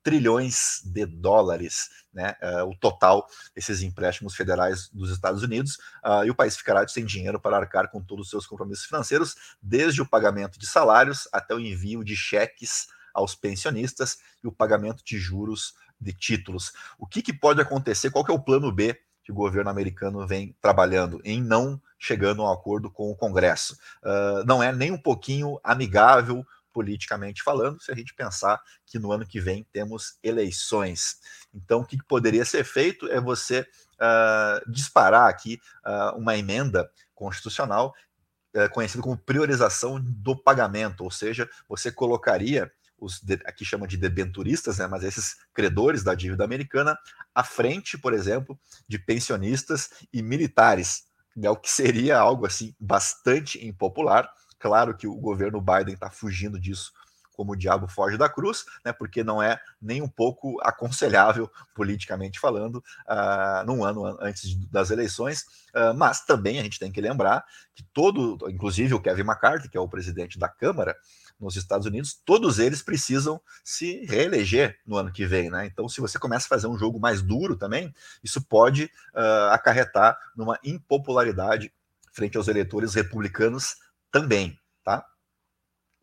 trilhões 0.07 0.81
de 0.85 1.05
dólares, 1.05 1.89
né? 2.13 2.33
Uh, 2.41 2.69
o 2.69 2.75
total 2.77 3.27
desses 3.53 3.81
empréstimos 3.81 4.35
federais 4.35 4.87
dos 4.87 5.11
Estados 5.11 5.43
Unidos, 5.43 5.75
uh, 6.01 6.23
e 6.25 6.31
o 6.31 6.35
país 6.35 6.55
ficará 6.55 6.87
sem 6.87 7.03
dinheiro 7.03 7.37
para 7.37 7.57
arcar 7.57 7.91
com 7.91 8.01
todos 8.01 8.27
os 8.27 8.29
seus 8.29 8.47
compromissos 8.47 8.85
financeiros, 8.85 9.35
desde 9.61 10.01
o 10.01 10.07
pagamento 10.07 10.57
de 10.57 10.65
salários 10.65 11.27
até 11.33 11.53
o 11.53 11.59
envio 11.59 12.05
de 12.05 12.15
cheques 12.15 12.87
aos 13.13 13.35
pensionistas 13.35 14.19
e 14.41 14.47
o 14.47 14.51
pagamento 14.51 15.03
de 15.03 15.17
juros 15.17 15.73
de 15.99 16.13
títulos. 16.13 16.71
O 16.97 17.05
que, 17.05 17.21
que 17.21 17.33
pode 17.33 17.59
acontecer? 17.59 18.09
Qual 18.09 18.25
é 18.29 18.31
o 18.31 18.39
plano 18.39 18.71
B 18.71 18.97
que 19.25 19.31
o 19.33 19.35
governo 19.35 19.69
americano 19.69 20.25
vem 20.25 20.55
trabalhando 20.61 21.19
em 21.25 21.43
não 21.43 21.81
chegando 21.99 22.41
a 22.41 22.49
um 22.49 22.53
acordo 22.53 22.89
com 22.89 23.11
o 23.11 23.15
Congresso. 23.15 23.77
Uh, 24.03 24.45
não 24.45 24.61
é 24.61 24.71
nem 24.71 24.91
um 24.91 24.97
pouquinho 24.97 25.59
amigável 25.63 26.45
politicamente 26.77 27.41
falando, 27.41 27.81
se 27.81 27.91
a 27.91 27.95
gente 27.95 28.13
pensar 28.13 28.61
que 28.85 28.99
no 28.99 29.11
ano 29.11 29.25
que 29.25 29.39
vem 29.39 29.65
temos 29.73 30.19
eleições. 30.21 31.17
Então, 31.51 31.79
o 31.79 31.85
que 31.85 31.97
poderia 32.05 32.45
ser 32.45 32.63
feito 32.63 33.07
é 33.07 33.19
você 33.19 33.61
uh, 33.61 34.71
disparar 34.71 35.27
aqui 35.27 35.59
uh, 35.83 36.15
uma 36.15 36.37
emenda 36.37 36.87
constitucional 37.15 37.95
uh, 38.55 38.69
conhecida 38.71 39.01
como 39.01 39.17
priorização 39.17 39.99
do 39.99 40.35
pagamento, 40.35 41.03
ou 41.03 41.09
seja, 41.09 41.49
você 41.67 41.91
colocaria 41.91 42.71
os 42.99 43.23
aqui 43.45 43.65
chama 43.65 43.87
de 43.87 43.97
debenturistas, 43.97 44.77
né, 44.77 44.85
mas 44.85 45.03
esses 45.03 45.35
credores 45.55 46.03
da 46.03 46.13
dívida 46.13 46.43
americana, 46.43 46.95
à 47.33 47.43
frente, 47.43 47.97
por 47.97 48.13
exemplo, 48.13 48.59
de 48.87 48.99
pensionistas 48.99 49.89
e 50.13 50.21
militares, 50.21 51.05
né, 51.35 51.49
o 51.49 51.55
que 51.55 51.71
seria 51.71 52.19
algo 52.19 52.45
assim 52.45 52.75
bastante 52.79 53.65
impopular. 53.65 54.31
Claro 54.59 54.95
que 54.95 55.07
o 55.07 55.15
governo 55.15 55.61
Biden 55.61 55.93
está 55.93 56.09
fugindo 56.09 56.59
disso 56.59 56.91
como 57.37 57.51
o 57.51 57.55
diabo 57.55 57.87
foge 57.87 58.17
da 58.17 58.27
cruz, 58.27 58.65
né, 58.83 58.91
porque 58.91 59.23
não 59.23 59.41
é 59.41 59.61
nem 59.79 60.01
um 60.01 60.09
pouco 60.09 60.59
aconselhável, 60.63 61.49
politicamente 61.75 62.39
falando, 62.39 62.77
uh, 62.77 63.63
num 63.63 63.83
ano 63.83 64.17
antes 64.19 64.55
das 64.71 64.89
eleições. 64.89 65.43
Uh, 65.69 65.93
mas 65.95 66.25
também 66.25 66.59
a 66.59 66.63
gente 66.63 66.79
tem 66.79 66.91
que 66.91 66.99
lembrar 66.99 67.45
que 67.75 67.83
todo, 67.93 68.39
inclusive 68.49 68.95
o 68.95 68.99
Kevin 68.99 69.21
McCarthy, 69.21 69.69
que 69.69 69.77
é 69.77 69.79
o 69.79 69.87
presidente 69.87 70.39
da 70.39 70.49
Câmara, 70.49 70.95
nos 71.39 71.55
Estados 71.55 71.85
Unidos, 71.85 72.19
todos 72.25 72.57
eles 72.57 72.81
precisam 72.81 73.39
se 73.63 74.03
reeleger 74.05 74.79
no 74.83 74.97
ano 74.97 75.11
que 75.11 75.23
vem, 75.23 75.51
né? 75.51 75.67
Então, 75.67 75.87
se 75.87 76.01
você 76.01 76.17
começa 76.17 76.47
a 76.47 76.49
fazer 76.49 76.65
um 76.65 76.79
jogo 76.79 76.99
mais 76.99 77.21
duro 77.21 77.55
também, 77.55 77.93
isso 78.23 78.41
pode 78.41 78.85
uh, 79.13 79.51
acarretar 79.51 80.17
numa 80.35 80.57
impopularidade 80.63 81.71
frente 82.11 82.35
aos 82.35 82.47
eleitores 82.47 82.95
republicanos 82.95 83.75
também, 84.11 84.59
tá? 84.83 85.05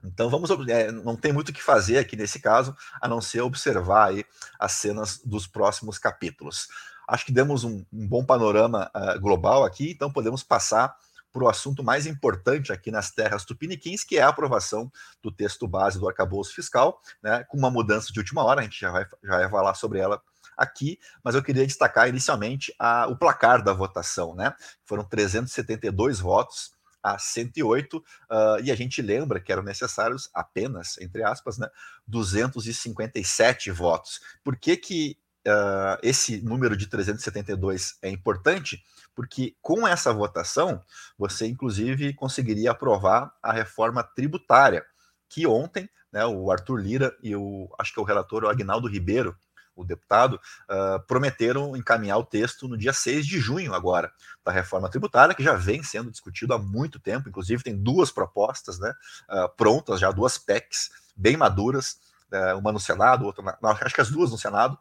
Então 0.04 0.28
vamos, 0.28 0.50
é, 0.68 0.92
não 0.92 1.16
tem 1.16 1.32
muito 1.32 1.48
o 1.48 1.52
que 1.52 1.62
fazer 1.62 1.98
aqui 1.98 2.16
nesse 2.16 2.40
caso, 2.40 2.76
a 3.00 3.08
não 3.08 3.20
ser 3.20 3.40
observar 3.40 4.08
aí 4.08 4.24
as 4.58 4.72
cenas 4.72 5.20
dos 5.24 5.46
próximos 5.46 5.98
capítulos. 5.98 6.68
Acho 7.08 7.26
que 7.26 7.32
demos 7.32 7.64
um, 7.64 7.84
um 7.92 8.06
bom 8.06 8.24
panorama 8.24 8.90
uh, 8.94 9.20
global 9.20 9.64
aqui, 9.64 9.90
então 9.90 10.12
podemos 10.12 10.42
passar 10.42 10.94
para 11.32 11.42
o 11.42 11.48
assunto 11.48 11.82
mais 11.82 12.06
importante 12.06 12.72
aqui 12.72 12.92
nas 12.92 13.10
terras 13.10 13.44
tupiniquins, 13.44 14.04
que 14.04 14.16
é 14.16 14.22
a 14.22 14.28
aprovação 14.28 14.90
do 15.20 15.32
texto 15.32 15.66
base 15.66 15.98
do 15.98 16.08
arcabouço 16.08 16.54
fiscal, 16.54 17.00
né, 17.20 17.42
com 17.48 17.58
uma 17.58 17.70
mudança 17.70 18.12
de 18.12 18.20
última 18.20 18.44
hora, 18.44 18.60
a 18.60 18.64
gente 18.64 18.80
já 18.80 18.92
vai, 18.92 19.04
já 19.22 19.38
vai 19.38 19.50
falar 19.50 19.74
sobre 19.74 19.98
ela 19.98 20.22
aqui, 20.56 20.98
mas 21.24 21.34
eu 21.34 21.42
queria 21.42 21.66
destacar 21.66 22.08
inicialmente 22.08 22.72
a, 22.78 23.08
o 23.08 23.16
placar 23.16 23.64
da 23.64 23.72
votação, 23.72 24.36
né? 24.36 24.54
Foram 24.84 25.02
372 25.02 26.20
votos 26.20 26.73
a 27.04 27.18
108, 27.18 27.98
uh, 27.98 28.02
ah, 28.30 28.56
e 28.64 28.72
a 28.72 28.74
gente 28.74 29.02
lembra 29.02 29.38
que 29.38 29.52
eram 29.52 29.62
necessários 29.62 30.30
apenas, 30.32 30.98
entre 30.98 31.22
aspas, 31.22 31.58
né, 31.58 31.68
257 32.06 33.70
votos. 33.70 34.20
Por 34.42 34.56
que, 34.56 34.76
que 34.76 35.18
uh, 35.46 36.00
esse 36.02 36.40
número 36.40 36.76
de 36.76 36.86
372 36.86 37.98
é 38.00 38.08
importante? 38.08 38.82
porque 39.14 39.54
com 39.62 39.86
essa 39.86 40.12
votação 40.12 40.82
você 41.16 41.46
inclusive 41.46 42.12
conseguiria 42.14 42.72
aprovar 42.72 43.32
a 43.42 43.52
reforma 43.52 44.02
tributária, 44.02 44.84
que 45.28 45.46
ontem 45.46 45.88
né, 46.12 46.24
o 46.26 46.50
Arthur 46.50 46.76
Lira 46.76 47.16
e 47.22 47.34
o 47.34 47.68
acho 47.78 47.92
que 47.92 48.00
é 48.00 48.02
o 48.02 48.06
relator 48.06 48.44
o 48.44 48.48
Agnaldo 48.48 48.88
Ribeiro, 48.88 49.36
o 49.74 49.84
deputado, 49.84 50.40
uh, 50.68 51.00
prometeram 51.06 51.76
encaminhar 51.76 52.18
o 52.18 52.24
texto 52.24 52.68
no 52.68 52.76
dia 52.76 52.92
6 52.92 53.26
de 53.26 53.38
junho 53.38 53.74
agora, 53.74 54.12
da 54.44 54.52
reforma 54.52 54.88
tributária, 54.88 55.34
que 55.34 55.42
já 55.42 55.54
vem 55.54 55.82
sendo 55.82 56.10
discutido 56.10 56.54
há 56.54 56.58
muito 56.58 56.98
tempo, 56.98 57.28
inclusive 57.28 57.62
tem 57.62 57.76
duas 57.76 58.10
propostas 58.10 58.78
né, 58.78 58.92
uh, 59.30 59.48
prontas, 59.56 60.00
já 60.00 60.10
duas 60.10 60.38
PECs 60.38 60.90
bem 61.16 61.36
maduras, 61.36 61.98
uh, 62.32 62.58
uma 62.58 62.72
no 62.72 62.80
Senado, 62.80 63.24
outra 63.24 63.44
na, 63.44 63.70
acho 63.70 63.94
que 63.94 64.00
as 64.00 64.10
duas 64.10 64.30
no 64.30 64.38
Senado, 64.38 64.78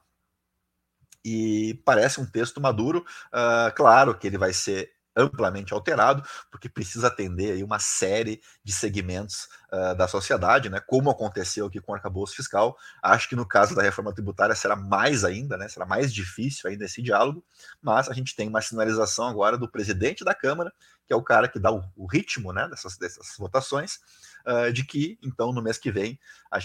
e 1.26 1.82
parece 1.86 2.20
um 2.20 2.26
texto 2.26 2.60
maduro. 2.60 3.06
Uh, 3.28 3.74
claro 3.76 4.18
que 4.18 4.28
ele 4.28 4.38
vai 4.38 4.52
ser 4.52 4.92
amplamente 5.16 5.74
alterado, 5.74 6.24
porque 6.52 6.68
precisa 6.68 7.08
atender 7.08 7.54
aí 7.54 7.64
uma 7.64 7.80
série 7.80 8.42
de 8.64 8.74
segmentos 8.74 9.48
uh, 9.74 9.96
da 9.96 10.08
sociedade, 10.08 10.70
né? 10.70 10.80
Como 10.80 11.10
aconteceu 11.10 11.66
aqui 11.66 11.82
com 11.82 11.92
o 11.92 11.96
arcabouço 11.96 12.36
fiscal. 12.36 12.78
Acho 13.02 13.28
que 13.28 13.36
no 13.36 13.48
caso 13.48 13.76
da 13.76 13.82
reforma 13.82 14.14
tributária 14.14 14.56
será 14.56 14.76
mais 14.76 15.24
ainda, 15.24 15.58
né? 15.58 15.68
Será 15.68 15.86
mais 15.86 16.14
difícil 16.14 16.70
ainda 16.70 16.86
esse 16.86 17.02
diálogo, 17.02 17.44
mas 17.82 18.08
a 18.08 18.14
gente 18.14 18.36
tem 18.36 18.48
uma 18.48 18.62
sinalização 18.62 19.28
agora 19.28 19.58
do 19.58 19.68
presidente 19.68 20.24
da 20.24 20.36
Câmara, 20.36 20.72
que 21.06 21.14
é 21.14 21.16
o 21.16 21.24
cara 21.24 21.48
que 21.48 21.60
dá 21.60 21.72
o, 21.72 21.84
o 21.96 22.06
ritmo 22.06 22.54
né, 22.54 22.68
dessas, 22.68 22.98
dessas 22.98 23.36
votações, 23.38 24.00
uh, 24.48 24.72
de 24.72 24.86
que, 24.86 25.18
então, 25.22 25.52
no 25.52 25.62
mês 25.62 25.78
que 25.78 25.92
vem, 25.92 26.20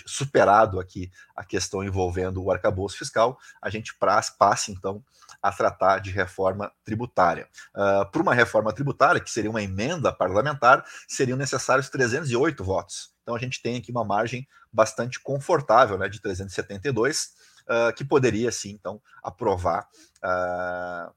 superado 0.06 0.78
aqui 0.78 1.10
a 1.34 1.44
questão 1.44 1.82
envolvendo 1.82 2.42
o 2.42 2.50
arcabouço 2.50 2.98
fiscal, 2.98 3.38
a 3.60 3.70
gente 3.70 3.94
passe, 3.98 4.70
então, 4.70 5.02
a 5.42 5.52
tratar 5.52 6.00
de 6.00 6.10
reforma 6.10 6.72
tributária. 6.84 7.48
Uh, 7.74 8.10
Para 8.10 8.22
uma 8.22 8.34
reforma 8.34 8.72
tributária, 8.72 9.20
que 9.20 9.30
seria 9.30 9.50
uma 9.50 9.62
emenda 9.62 10.12
parlamentar, 10.12 10.84
seriam 11.06 11.36
necessários 11.36 11.88
308 11.88 12.62
votos. 12.62 12.97
Então, 13.22 13.34
a 13.34 13.38
gente 13.38 13.60
tem 13.62 13.76
aqui 13.76 13.90
uma 13.90 14.04
margem 14.04 14.46
bastante 14.72 15.20
confortável, 15.20 15.98
né, 15.98 16.08
de 16.08 16.20
372, 16.20 17.34
uh, 17.64 17.92
que 17.94 18.04
poderia, 18.04 18.50
sim, 18.50 18.70
então, 18.70 19.00
aprovar 19.22 19.88
uh, 20.24 21.12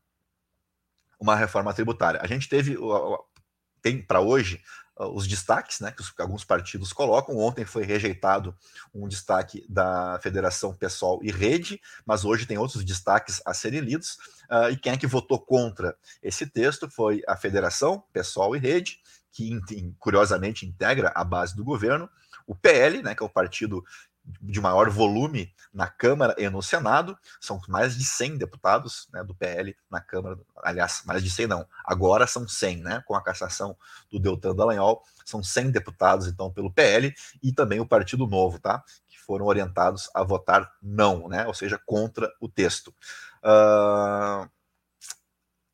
uma 1.20 1.36
reforma 1.36 1.74
tributária. 1.74 2.20
A 2.22 2.28
gente 2.28 2.50
teve, 2.50 2.78
tem 3.82 4.02
para 4.02 4.20
hoje, 4.20 4.62
os 5.10 5.28
destaques 5.28 5.80
né, 5.80 5.92
que, 5.92 6.02
os, 6.02 6.14
alguns 6.20 6.44
partidos 6.44 6.94
colocam. 6.94 7.38
Ontem 7.38 7.66
foi 7.66 7.84
rejeitado 7.84 8.56
um 8.94 9.08
destaque 9.08 9.66
da 9.68 10.20
Federação 10.22 10.74
Pessoal 10.74 11.20
e 11.24 11.32
Rede, 11.32 11.82
mas 12.06 12.26
hoje 12.26 12.46
tem 12.46 12.58
outros 12.58 12.84
destaques 12.84 13.42
a 13.46 13.54
serem 13.54 13.80
lidos. 13.80 14.18
Uh, 14.50 14.72
e 14.72 14.78
quem 14.78 14.94
é 14.94 14.98
que 14.98 15.08
votou 15.08 15.40
contra 15.40 15.96
esse 16.22 16.46
texto 16.46 16.90
foi 16.90 17.24
a 17.28 17.36
Federação 17.36 18.04
Pessoal 18.14 18.56
e 18.56 18.60
Rede, 18.60 19.00
que 19.32 19.60
curiosamente 20.00 20.66
integra 20.66 21.12
a 21.16 21.24
base 21.24 21.56
do 21.56 21.64
governo, 21.64 22.10
o 22.46 22.56
PL, 22.56 23.02
né, 23.02 23.16
que 23.16 23.24
é 23.24 23.26
o 23.26 23.30
partido 23.30 23.84
de 24.42 24.62
maior 24.62 24.90
volume 24.90 25.52
na 25.74 25.88
Câmara 25.88 26.36
e 26.38 26.48
no 26.50 26.62
Senado, 26.62 27.18
são 27.40 27.60
mais 27.68 27.98
de 27.98 28.04
100 28.04 28.38
deputados 28.38 29.08
né, 29.12 29.24
do 29.24 29.34
PL 29.34 29.76
na 29.90 30.00
Câmara, 30.00 30.38
aliás, 30.64 31.02
mais 31.06 31.24
de 31.24 31.30
100 31.30 31.48
não, 31.48 31.66
agora 31.84 32.28
são 32.28 32.48
100, 32.48 32.78
né, 32.78 33.04
com 33.06 33.16
a 33.16 33.24
cassação 33.24 33.76
do 34.12 34.20
Deltan 34.20 34.56
Dallagnol, 34.56 35.04
são 35.26 35.44
100 35.44 35.72
deputados, 35.72 36.28
então, 36.28 36.52
pelo 36.52 36.72
PL, 36.72 37.14
e 37.42 37.52
também 37.52 37.80
o 37.80 37.88
Partido 37.88 38.28
Novo, 38.28 38.60
tá, 38.60 38.84
que 39.08 39.20
foram 39.20 39.46
orientados 39.46 40.10
a 40.14 40.24
votar 40.24 40.72
não, 40.82 41.28
né, 41.28 41.48
ou 41.48 41.54
seja, 41.54 41.80
contra 41.86 42.32
o 42.40 42.48
texto. 42.48 42.94
Uh, 43.44 44.48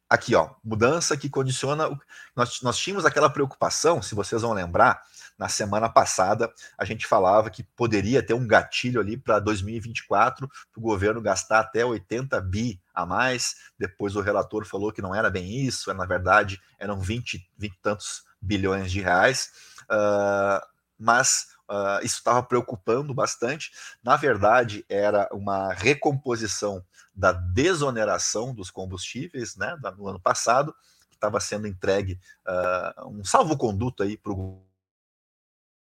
aqui, 0.09 0.35
ó, 0.35 0.51
mudança 0.63 1.17
que 1.17 1.29
condiciona. 1.29 1.89
Nós, 2.35 2.61
nós 2.61 2.77
tínhamos 2.77 3.05
aquela 3.05 3.29
preocupação, 3.29 4.01
se 4.01 4.15
vocês 4.15 4.41
vão 4.41 4.53
lembrar, 4.53 5.01
na 5.37 5.47
semana 5.47 5.87
passada 5.87 6.51
a 6.77 6.83
gente 6.83 7.05
falava 7.05 7.49
que 7.49 7.63
poderia 7.63 8.23
ter 8.23 8.33
um 8.33 8.47
gatilho 8.47 8.99
ali 8.99 9.15
para 9.15 9.39
2024 9.39 10.47
para 10.47 10.79
o 10.79 10.81
governo 10.81 11.21
gastar 11.21 11.59
até 11.59 11.85
80 11.85 12.41
bi 12.41 12.81
a 12.93 13.05
mais. 13.05 13.55
Depois 13.77 14.15
o 14.15 14.21
relator 14.21 14.65
falou 14.65 14.91
que 14.91 15.01
não 15.01 15.13
era 15.13 15.29
bem 15.29 15.59
isso, 15.59 15.93
na 15.93 16.05
verdade 16.05 16.59
eram 16.79 16.99
20, 16.99 17.47
20 17.57 17.71
e 17.71 17.81
tantos 17.81 18.23
bilhões 18.41 18.91
de 18.91 19.01
reais. 19.01 19.51
Uh, 19.83 20.65
mas 20.97 21.47
uh, 21.69 22.03
isso 22.03 22.17
estava 22.17 22.41
preocupando 22.43 23.13
bastante. 23.13 23.71
Na 24.03 24.15
verdade, 24.15 24.85
era 24.89 25.29
uma 25.31 25.73
recomposição 25.73 26.83
da 27.13 27.31
desoneração 27.31 28.53
dos 28.53 28.69
combustíveis 28.69 29.55
né, 29.55 29.75
no 29.97 30.07
ano 30.07 30.19
passado, 30.19 30.75
que 31.09 31.15
estava 31.15 31.39
sendo 31.39 31.67
entregue 31.67 32.19
uh, 32.47 33.07
um 33.09 33.23
salvo-conduto 33.23 34.03
aí 34.03 34.17
para 34.17 34.31
o 34.31 34.61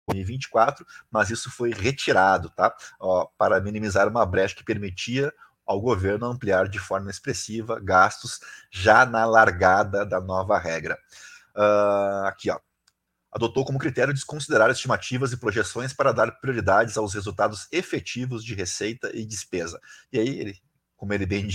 2024, 0.09 0.85
mas 1.11 1.29
isso 1.29 1.51
foi 1.51 1.71
retirado, 1.73 2.49
tá? 2.49 2.73
Ó, 2.99 3.27
para 3.37 3.59
minimizar 3.59 4.07
uma 4.07 4.25
brecha 4.25 4.55
que 4.55 4.63
permitia 4.63 5.33
ao 5.65 5.81
governo 5.81 6.25
ampliar 6.25 6.69
de 6.69 6.79
forma 6.79 7.11
expressiva 7.11 7.77
gastos 7.79 8.39
já 8.71 9.05
na 9.05 9.25
largada 9.25 10.05
da 10.05 10.21
nova 10.21 10.57
regra. 10.57 10.97
Uh, 11.53 12.25
aqui, 12.25 12.49
ó. 12.49 12.59
Adotou 13.31 13.65
como 13.65 13.77
critério 13.79 14.13
desconsiderar 14.13 14.69
estimativas 14.71 15.31
e 15.31 15.37
projeções 15.37 15.93
para 15.93 16.11
dar 16.11 16.39
prioridades 16.39 16.97
aos 16.97 17.13
resultados 17.13 17.67
efetivos 17.71 18.43
de 18.43 18.55
receita 18.55 19.11
e 19.13 19.25
despesa. 19.25 19.79
E 20.11 20.19
aí, 20.19 20.39
ele, 20.39 20.55
como 20.95 21.13
ele 21.13 21.25
bem 21.25 21.47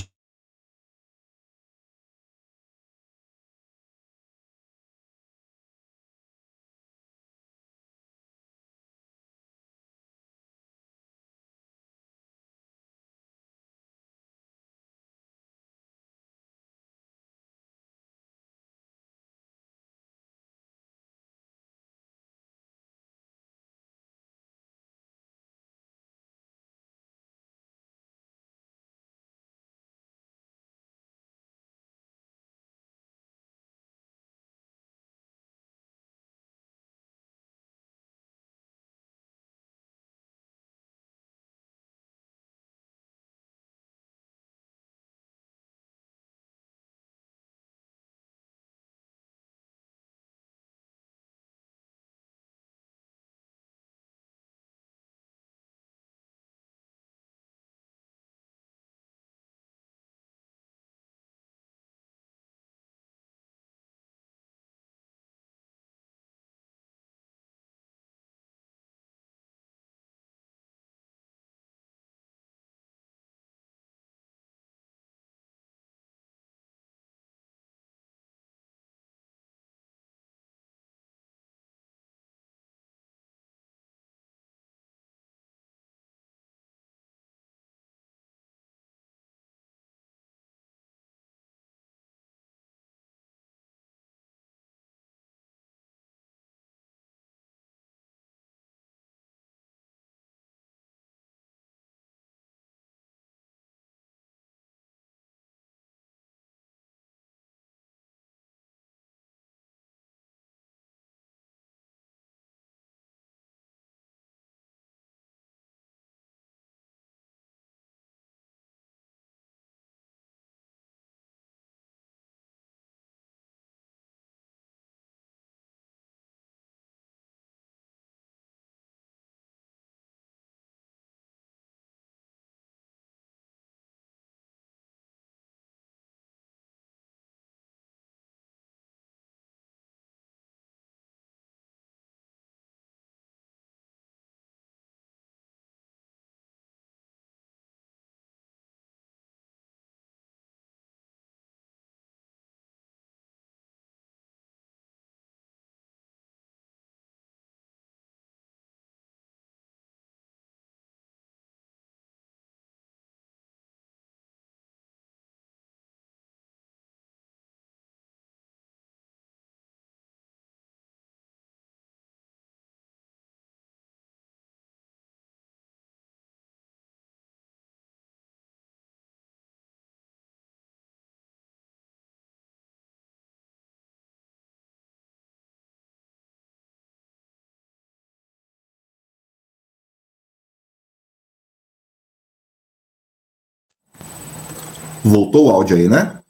Voltou 195.04 195.46
o 195.46 195.50
áudio 195.50 195.76
aí, 195.76 195.88
né? 195.88 196.22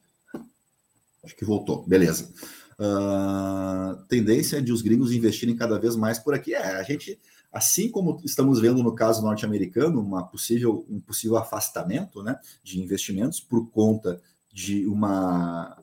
Acho 1.23 1.37
que 1.37 1.45
voltou, 1.45 1.85
beleza. 1.87 2.31
Uh, 2.79 4.03
tendência 4.09 4.63
de 4.63 4.73
os 4.73 4.81
gringos 4.81 5.13
investirem 5.13 5.55
cada 5.55 5.79
vez 5.79 5.95
mais 5.95 6.19
por 6.19 6.33
aqui. 6.33 6.55
É, 6.55 6.77
a 6.77 6.83
gente, 6.83 7.21
assim 7.53 7.91
como 7.91 8.19
estamos 8.25 8.61
vendo 8.61 8.83
no 8.83 8.95
caso 8.95 9.21
norte-americano, 9.21 10.01
uma 10.01 10.25
possível, 10.25 10.87
um 10.89 10.99
possível 10.99 11.37
afastamento 11.37 12.23
né, 12.23 12.39
de 12.65 12.81
investimentos 12.81 13.41
por 13.41 13.71
conta 13.71 14.21
de 14.51 14.87
uma 14.87 15.77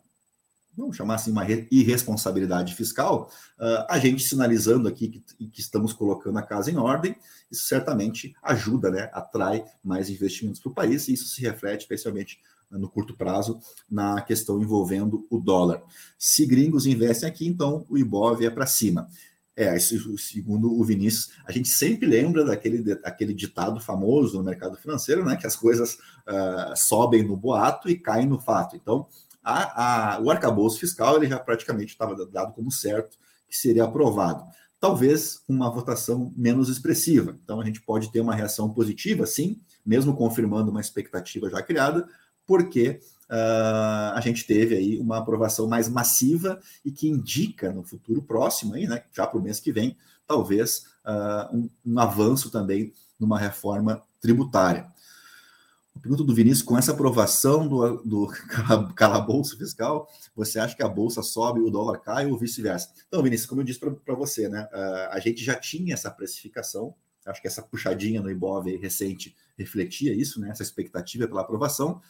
vamos 0.76 0.96
chamar 0.96 1.16
assim, 1.16 1.32
uma 1.32 1.46
irresponsabilidade 1.70 2.74
fiscal, 2.74 3.30
uh, 3.60 3.86
a 3.90 4.00
gente 4.00 4.24
sinalizando 4.24 4.88
aqui 4.88 5.10
que, 5.10 5.48
que, 5.48 5.60
estamos 5.60 5.92
colocando 5.92 6.40
a 6.40 6.42
casa 6.42 6.72
em 6.72 6.78
ordem, 6.78 7.18
isso 7.52 7.68
certamente 7.68 8.34
ajuda, 8.42 8.90
né, 8.90 9.10
atrai 9.12 9.66
mais 9.84 10.10
investimentos 10.10 10.62
para 10.62 10.72
o 10.72 10.74
país, 10.74 11.08
e 11.08 11.14
isso 11.14 11.28
se 11.28 11.42
reflete 11.42 11.82
especialmente 11.82 12.40
no 12.72 12.90
curto 12.90 13.16
prazo 13.16 13.60
na 13.90 14.22
questão 14.22 14.62
envolvendo 14.62 15.26
o 15.30 15.40
dólar. 15.40 15.82
Se 16.18 16.46
gringos 16.46 16.86
investem 16.86 17.28
aqui, 17.28 17.48
então 17.48 17.86
o 17.90 17.98
Ibov 17.98 18.44
é 18.44 18.50
para 18.50 18.66
cima. 18.66 19.08
É, 19.56 19.76
isso, 19.76 20.18
segundo 20.18 20.72
o 20.72 20.84
Vinícius, 20.86 21.32
a 21.46 21.52
gente 21.52 21.68
sempre 21.68 22.08
lembra 22.08 22.46
daquele, 22.46 22.82
daquele 22.96 23.34
ditado 23.34 23.78
famoso 23.82 24.38
no 24.38 24.44
mercado 24.44 24.78
financeiro, 24.78 25.26
né, 25.26 25.36
que 25.36 25.46
as 25.46 25.56
coisas 25.56 25.96
uh, 25.96 26.74
sobem 26.78 27.24
no 27.24 27.36
boato 27.36 27.90
e 27.90 28.00
caem 28.00 28.26
no 28.26 28.40
fato. 28.40 28.78
Então, 28.78 29.06
a, 29.44 30.14
a, 30.16 30.22
o 30.22 30.32
arcabouço 30.32 30.80
fiscal 30.80 31.18
ele 31.18 31.28
já 31.28 31.38
praticamente 31.38 31.92
estava 31.92 32.16
dado 32.26 32.54
como 32.54 32.72
certo 32.72 33.18
que 33.50 33.58
seria 33.58 33.84
aprovado. 33.84 34.46
Talvez 34.80 35.42
uma 35.46 35.70
votação 35.70 36.32
menos 36.38 36.70
expressiva. 36.70 37.38
Então, 37.44 37.60
a 37.60 37.66
gente 37.66 37.82
pode 37.82 38.10
ter 38.14 38.22
uma 38.22 38.34
reação 38.34 38.70
positiva, 38.70 39.26
sim, 39.26 39.60
mesmo 39.86 40.16
confirmando 40.16 40.72
uma 40.72 40.80
expectativa 40.80 41.50
já 41.50 41.62
criada, 41.62 42.08
porque 42.50 43.00
uh, 43.30 44.16
a 44.16 44.20
gente 44.24 44.44
teve 44.48 44.76
aí 44.76 44.98
uma 44.98 45.20
aprovação 45.20 45.68
mais 45.68 45.88
massiva 45.88 46.60
e 46.84 46.92
que 46.92 47.08
indica 47.08 47.72
no 47.72 47.84
futuro 47.84 48.24
próximo, 48.24 48.74
aí, 48.74 48.88
né, 48.88 49.04
já 49.16 49.28
para 49.28 49.38
o 49.38 49.42
mês 49.42 49.60
que 49.60 49.72
vem, 49.72 49.96
talvez 50.26 50.86
uh, 51.06 51.56
um, 51.56 51.70
um 51.86 52.00
avanço 52.00 52.50
também 52.50 52.92
numa 53.20 53.38
reforma 53.38 54.02
tributária. 54.20 54.88
Pergunta 56.02 56.24
do 56.24 56.34
Vinícius: 56.34 56.64
com 56.64 56.76
essa 56.76 56.92
aprovação 56.92 57.68
do, 57.68 57.98
do 57.98 58.28
calabouço 58.96 59.56
fiscal, 59.56 60.10
você 60.36 60.58
acha 60.58 60.76
que 60.76 60.82
a 60.82 60.90
bolsa 60.90 61.22
sobe, 61.22 61.60
o 61.60 61.70
dólar 61.70 62.00
cai 62.00 62.26
ou 62.26 62.36
vice-versa? 62.36 62.90
Então, 63.08 63.22
Vinícius, 63.22 63.48
como 63.48 63.62
eu 63.62 63.66
disse 63.66 63.80
para 63.80 64.16
você, 64.16 64.50
né, 64.50 64.68
uh, 64.74 65.12
a 65.12 65.20
gente 65.20 65.44
já 65.44 65.54
tinha 65.54 65.94
essa 65.94 66.10
precificação, 66.10 66.96
acho 67.28 67.42
que 67.42 67.48
essa 67.48 67.62
puxadinha 67.62 68.24
no 68.24 68.32
Ibov 68.32 68.66
recente 68.78 69.36
refletia 69.56 70.16
isso, 70.16 70.42
né, 70.42 70.50
essa 70.50 70.64
expectativa 70.64 71.28
pela 71.28 71.42
aprovação, 71.42 72.02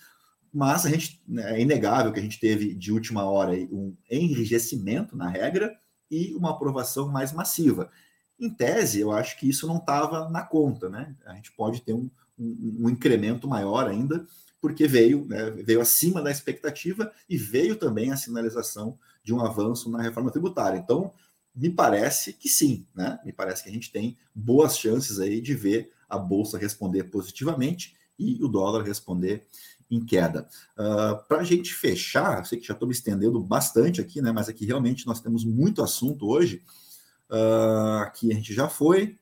mas 0.54 0.86
a 0.86 0.90
gente, 0.90 1.22
né, 1.28 1.58
é 1.58 1.62
inegável 1.62 2.12
que 2.12 2.20
a 2.20 2.24
gente 2.24 2.40
teve 2.40 2.74
de 2.74 2.92
última 2.92 3.24
hora 3.24 3.54
um 3.54 3.96
enrijecimento 4.10 5.16
na 5.16 5.30
regra 5.30 5.76
e 6.10 6.34
uma 6.36 6.52
aprovação 6.52 7.08
mais 7.10 7.32
massiva. 7.32 7.92
Em 8.40 8.50
tese, 8.50 9.00
eu 9.00 9.12
acho 9.12 9.38
que 9.38 9.50
isso 9.50 9.68
não 9.68 9.78
estava 9.78 10.30
na 10.30 10.42
conta, 10.42 10.90
né? 10.90 11.16
A 11.26 11.36
gente 11.36 11.52
pode 11.52 11.82
ter 11.82 11.94
um, 11.94 12.10
um, 12.38 12.78
um 12.82 12.90
incremento 12.90 13.48
maior 13.48 13.88
ainda, 13.88 14.26
porque 14.62 14.88
veio, 14.88 15.26
né, 15.26 15.52
veio 15.52 15.82
acima 15.82 16.22
da 16.22 16.32
expectativa 16.32 17.12
e 17.30 17.38
veio 17.38 17.76
também 17.76 18.12
a 18.12 18.18
sinalização 18.18 18.98
de 19.24 19.34
um 19.34 19.42
avanço 19.42 19.90
na 19.90 20.02
reforma 20.02 20.32
tributária. 20.32 20.78
Então, 20.78 21.14
me 21.54 21.70
parece 21.70 22.34
que 22.34 22.48
sim, 22.48 22.88
né? 22.96 23.20
Me 23.26 23.34
parece 23.34 23.64
que 23.64 23.70
a 23.70 23.74
gente 23.74 23.92
tem 23.92 24.18
boas 24.34 24.78
chances 24.78 25.20
aí 25.20 25.42
de 25.42 25.54
ver 25.54 25.92
a 26.08 26.18
bolsa 26.18 26.58
responder 26.58 27.06
positivamente 27.06 27.96
e 28.18 28.44
o 28.44 28.48
dólar 28.48 28.84
responder 28.84 29.46
em 29.90 30.04
queda. 30.04 30.48
Uh, 30.78 31.28
Para 31.28 31.40
a 31.40 31.44
gente 31.44 31.74
fechar, 31.74 32.46
sei 32.46 32.60
que 32.60 32.68
já 32.68 32.74
estou 32.74 32.88
me 32.88 32.94
estendendo 32.94 33.40
bastante 33.42 34.00
aqui, 34.02 34.22
né? 34.22 34.32
Mas 34.32 34.50
aqui 34.50 34.66
realmente 34.66 35.08
nós 35.08 35.20
temos 35.20 35.44
muito 35.44 35.82
assunto 35.82 36.28
hoje. 36.28 36.62
Uh, 37.30 38.04
aqui 38.04 38.32
a 38.32 38.36
gente 38.36 38.54
já 38.54 38.68
foi, 38.68 39.18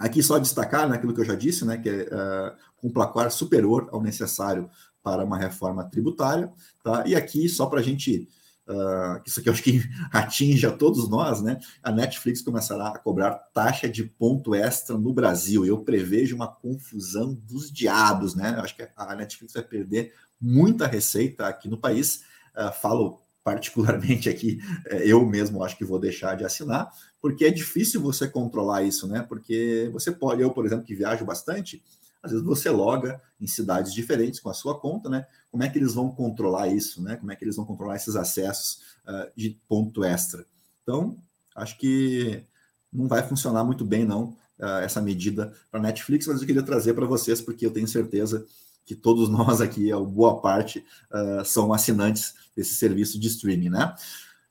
Aqui 0.00 0.22
só 0.22 0.38
destacar 0.38 0.88
naquilo 0.88 1.12
né, 1.12 1.14
que 1.14 1.20
eu 1.20 1.26
já 1.26 1.34
disse, 1.34 1.62
né, 1.62 1.76
que 1.76 1.86
é 1.90 2.04
uh, 2.04 2.56
um 2.82 2.90
placar 2.90 3.30
superior 3.30 3.86
ao 3.92 4.02
necessário 4.02 4.70
para 5.02 5.22
uma 5.22 5.36
reforma 5.36 5.84
tributária, 5.84 6.50
tá? 6.82 7.04
E 7.06 7.14
aqui 7.14 7.46
só 7.50 7.66
para 7.66 7.80
a 7.80 7.82
gente, 7.82 8.26
uh, 8.70 9.20
isso 9.26 9.40
aqui 9.40 9.48
eu 9.48 9.52
acho 9.52 9.62
que 9.62 9.82
atinge 10.12 10.66
a 10.66 10.70
todos 10.70 11.08
nós, 11.08 11.42
né? 11.42 11.58
A 11.82 11.90
Netflix 11.90 12.40
começará 12.40 12.88
a 12.88 12.98
cobrar 12.98 13.34
taxa 13.52 13.88
de 13.88 14.04
ponto 14.04 14.54
extra 14.54 14.96
no 14.96 15.12
Brasil. 15.12 15.66
Eu 15.66 15.80
prevejo 15.80 16.36
uma 16.36 16.48
confusão 16.48 17.34
dos 17.34 17.70
diabos, 17.70 18.34
né? 18.34 18.54
Eu 18.56 18.62
acho 18.62 18.76
que 18.76 18.88
a 18.96 19.14
Netflix 19.16 19.54
vai 19.54 19.62
perder 19.62 20.14
muita 20.40 20.86
receita 20.86 21.46
aqui 21.46 21.68
no 21.68 21.78
país. 21.78 22.22
Uh, 22.56 22.72
falo 22.80 23.20
particularmente 23.42 24.28
aqui, 24.28 24.58
é, 24.86 25.06
eu 25.06 25.24
mesmo 25.24 25.64
acho 25.64 25.76
que 25.76 25.84
vou 25.84 25.98
deixar 25.98 26.36
de 26.36 26.44
assinar, 26.44 26.90
porque 27.20 27.46
é 27.46 27.50
difícil 27.50 28.00
você 28.00 28.28
controlar 28.28 28.82
isso, 28.82 29.08
né? 29.08 29.24
Porque 29.26 29.88
você 29.92 30.12
pode, 30.12 30.42
eu, 30.42 30.50
por 30.50 30.66
exemplo, 30.66 30.84
que 30.84 30.94
viajo 30.94 31.24
bastante, 31.24 31.82
às 32.22 32.32
vezes 32.32 32.46
você 32.46 32.70
loga 32.70 33.20
em 33.40 33.46
cidades 33.46 33.92
diferentes 33.92 34.40
com 34.40 34.50
a 34.50 34.54
sua 34.54 34.78
conta, 34.78 35.08
né? 35.08 35.26
Como 35.50 35.62
é 35.62 35.68
que 35.68 35.78
eles 35.78 35.94
vão 35.94 36.10
controlar 36.10 36.68
isso, 36.68 37.02
né? 37.02 37.16
Como 37.16 37.32
é 37.32 37.36
que 37.36 37.44
eles 37.44 37.56
vão 37.56 37.64
controlar 37.64 37.96
esses 37.96 38.16
acessos 38.16 38.82
uh, 39.06 39.30
de 39.34 39.58
ponto 39.66 40.04
extra? 40.04 40.44
Então, 40.82 41.16
acho 41.56 41.78
que 41.78 42.44
não 42.92 43.08
vai 43.08 43.22
funcionar 43.22 43.64
muito 43.64 43.84
bem, 43.84 44.04
não, 44.04 44.36
uh, 44.58 44.80
essa 44.82 45.00
medida 45.00 45.54
para 45.70 45.80
Netflix, 45.80 46.26
mas 46.26 46.40
eu 46.40 46.46
queria 46.46 46.62
trazer 46.62 46.94
para 46.94 47.06
vocês, 47.06 47.40
porque 47.40 47.64
eu 47.64 47.72
tenho 47.72 47.88
certeza 47.88 48.46
que 48.84 48.94
todos 48.94 49.28
nós 49.30 49.60
aqui, 49.60 49.90
a 49.90 49.98
boa 49.98 50.40
parte, 50.40 50.84
uh, 51.10 51.44
são 51.44 51.72
assinantes 51.72 52.34
desse 52.54 52.74
serviço 52.74 53.18
de 53.18 53.28
streaming, 53.28 53.70
né? 53.70 53.94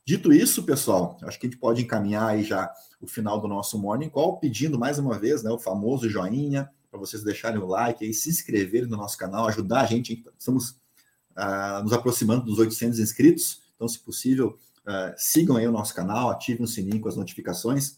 Dito 0.03 0.33
isso, 0.33 0.63
pessoal, 0.63 1.19
acho 1.21 1.39
que 1.39 1.45
a 1.45 1.49
gente 1.49 1.59
pode 1.59 1.83
encaminhar 1.83 2.29
aí 2.29 2.43
já 2.43 2.73
o 2.99 3.05
final 3.05 3.39
do 3.39 3.47
nosso 3.47 3.77
Morning 3.77 4.09
Call, 4.09 4.39
pedindo 4.39 4.79
mais 4.79 4.97
uma 4.97 5.19
vez 5.19 5.43
né, 5.43 5.51
o 5.51 5.59
famoso 5.59 6.09
joinha, 6.09 6.67
para 6.89 6.99
vocês 6.99 7.23
deixarem 7.23 7.59
o 7.59 7.67
like 7.67 8.05
e 8.05 8.13
se 8.13 8.29
inscreverem 8.29 8.89
no 8.89 8.97
nosso 8.97 9.17
canal, 9.17 9.47
ajudar 9.47 9.81
a 9.81 9.85
gente. 9.85 10.23
Estamos 10.37 10.71
uh, 11.37 11.83
nos 11.83 11.93
aproximando 11.93 12.45
dos 12.45 12.59
800 12.59 12.99
inscritos, 12.99 13.61
então, 13.75 13.87
se 13.87 13.99
possível, 13.99 14.59
uh, 14.85 15.13
sigam 15.15 15.55
aí 15.55 15.67
o 15.67 15.71
nosso 15.71 15.93
canal, 15.95 16.29
ativem 16.29 16.63
o 16.63 16.67
sininho 16.67 16.99
com 16.99 17.07
as 17.07 17.15
notificações. 17.15 17.97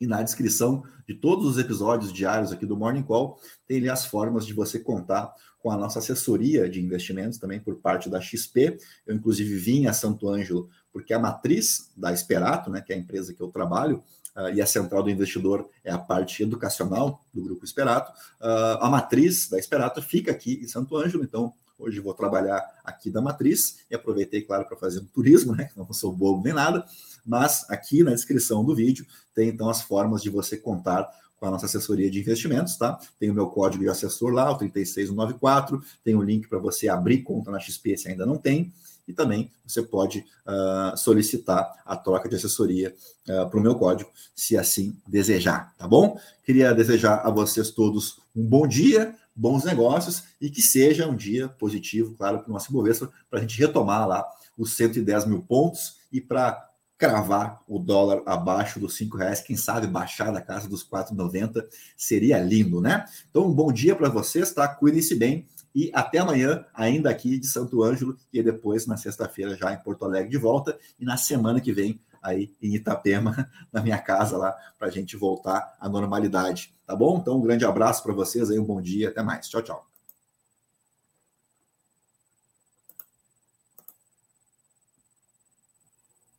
E 0.00 0.06
na 0.06 0.22
descrição 0.22 0.82
de 1.06 1.14
todos 1.14 1.46
os 1.46 1.58
episódios 1.58 2.12
diários 2.12 2.50
aqui 2.50 2.64
do 2.64 2.76
Morning 2.76 3.02
Call, 3.02 3.38
tem 3.66 3.76
ali 3.76 3.90
as 3.90 4.06
formas 4.06 4.46
de 4.46 4.54
você 4.54 4.80
contar 4.80 5.32
com 5.58 5.70
a 5.70 5.76
nossa 5.76 5.98
assessoria 5.98 6.68
de 6.70 6.80
investimentos 6.80 7.38
também 7.38 7.60
por 7.60 7.76
parte 7.76 8.08
da 8.08 8.18
XP. 8.18 8.78
Eu, 9.06 9.14
inclusive, 9.14 9.54
vim 9.56 9.86
a 9.86 9.92
Santo 9.92 10.28
Ângelo 10.28 10.70
porque 10.90 11.12
a 11.12 11.18
matriz 11.18 11.92
da 11.96 12.12
Esperato, 12.12 12.70
né, 12.70 12.80
que 12.80 12.92
é 12.92 12.96
a 12.96 12.98
empresa 12.98 13.34
que 13.34 13.40
eu 13.40 13.48
trabalho, 13.48 14.02
uh, 14.36 14.48
e 14.54 14.60
a 14.60 14.66
central 14.66 15.02
do 15.02 15.10
investidor 15.10 15.68
é 15.84 15.90
a 15.90 15.98
parte 15.98 16.42
educacional 16.42 17.24
do 17.32 17.42
grupo 17.42 17.64
Esperato, 17.64 18.10
uh, 18.40 18.78
a 18.80 18.88
matriz 18.88 19.48
da 19.48 19.58
Esperato 19.58 20.02
fica 20.02 20.30
aqui 20.30 20.60
em 20.62 20.68
Santo 20.68 20.96
Ângelo, 20.96 21.24
então 21.24 21.52
hoje 21.78 21.98
vou 22.00 22.14
trabalhar 22.14 22.62
aqui 22.84 23.10
da 23.10 23.22
matriz 23.22 23.78
e 23.90 23.94
aproveitei, 23.94 24.42
claro, 24.42 24.66
para 24.66 24.76
fazer 24.76 25.00
um 25.00 25.06
turismo, 25.06 25.54
né, 25.54 25.70
não 25.76 25.90
sou 25.92 26.12
bobo 26.12 26.44
nem 26.44 26.52
nada, 26.52 26.84
mas 27.24 27.68
aqui 27.70 28.02
na 28.02 28.10
descrição 28.10 28.64
do 28.64 28.74
vídeo 28.74 29.06
tem 29.34 29.48
então 29.48 29.68
as 29.68 29.82
formas 29.82 30.22
de 30.22 30.30
você 30.30 30.56
contar 30.56 31.08
com 31.40 31.46
a 31.46 31.50
nossa 31.50 31.64
assessoria 31.64 32.10
de 32.10 32.20
investimentos, 32.20 32.76
tá? 32.76 33.00
Tem 33.18 33.30
o 33.30 33.34
meu 33.34 33.46
código 33.46 33.82
de 33.82 33.88
assessor 33.88 34.30
lá, 34.30 34.50
o 34.52 34.58
3694, 34.58 35.82
tem 36.04 36.14
o 36.14 36.20
link 36.20 36.46
para 36.46 36.58
você 36.58 36.86
abrir 36.86 37.22
conta 37.22 37.50
na 37.50 37.58
XP 37.58 37.96
se 37.96 38.08
ainda 38.08 38.26
não 38.26 38.36
tem, 38.36 38.70
e 39.06 39.12
também 39.12 39.50
você 39.66 39.82
pode 39.82 40.24
uh, 40.46 40.96
solicitar 40.96 41.72
a 41.84 41.96
troca 41.96 42.28
de 42.28 42.36
assessoria 42.36 42.94
uh, 43.28 43.48
para 43.48 43.58
o 43.58 43.62
meu 43.62 43.74
código, 43.74 44.10
se 44.34 44.56
assim 44.56 44.96
desejar, 45.06 45.74
tá 45.76 45.86
bom? 45.86 46.18
Queria 46.44 46.74
desejar 46.74 47.26
a 47.26 47.30
vocês 47.30 47.70
todos 47.70 48.20
um 48.34 48.44
bom 48.44 48.66
dia, 48.66 49.14
bons 49.34 49.64
negócios 49.64 50.24
e 50.40 50.50
que 50.50 50.62
seja 50.62 51.06
um 51.06 51.16
dia 51.16 51.48
positivo, 51.48 52.14
claro, 52.14 52.40
para 52.40 52.50
o 52.50 52.52
nosso 52.52 52.70
Ibovespa, 52.70 53.10
para 53.28 53.38
a 53.38 53.42
gente 53.42 53.58
retomar 53.58 54.06
lá 54.06 54.24
os 54.56 54.76
110 54.76 55.26
mil 55.26 55.42
pontos 55.42 55.96
e 56.12 56.20
para 56.20 56.70
cravar 57.00 57.62
o 57.66 57.78
dólar 57.78 58.22
abaixo 58.26 58.78
dos 58.78 58.94
cinco 58.94 59.16
reais, 59.16 59.40
quem 59.40 59.56
sabe 59.56 59.86
baixar 59.86 60.30
da 60.30 60.42
casa 60.42 60.68
dos 60.68 60.86
4,90 60.86 61.64
seria 61.96 62.38
lindo, 62.38 62.78
né? 62.78 63.06
Então, 63.30 63.46
um 63.46 63.54
bom 63.54 63.72
dia 63.72 63.96
para 63.96 64.10
vocês, 64.10 64.52
tá? 64.52 64.68
Cuidem-se 64.68 65.14
bem 65.14 65.48
e 65.74 65.90
até 65.94 66.18
amanhã, 66.18 66.64
ainda 66.74 67.10
aqui 67.10 67.38
de 67.38 67.46
Santo 67.46 67.82
Ângelo, 67.82 68.16
e 68.32 68.42
depois 68.42 68.86
na 68.86 68.96
sexta-feira 68.96 69.56
já 69.56 69.72
em 69.72 69.78
Porto 69.78 70.04
Alegre 70.04 70.30
de 70.30 70.38
volta, 70.38 70.78
e 70.98 71.04
na 71.04 71.16
semana 71.16 71.60
que 71.60 71.72
vem 71.72 72.00
aí 72.22 72.52
em 72.60 72.74
Itapema, 72.74 73.48
na 73.72 73.82
minha 73.82 73.98
casa 73.98 74.36
lá, 74.36 74.54
para 74.78 74.88
a 74.88 74.90
gente 74.90 75.16
voltar 75.16 75.76
à 75.80 75.88
normalidade, 75.88 76.72
tá 76.86 76.94
bom? 76.94 77.18
Então, 77.18 77.38
um 77.38 77.42
grande 77.42 77.64
abraço 77.64 78.02
para 78.02 78.12
vocês 78.12 78.50
aí, 78.50 78.58
um 78.58 78.64
bom 78.64 78.80
dia, 78.80 79.08
até 79.08 79.22
mais. 79.22 79.48
Tchau, 79.48 79.62
tchau. 79.62 79.89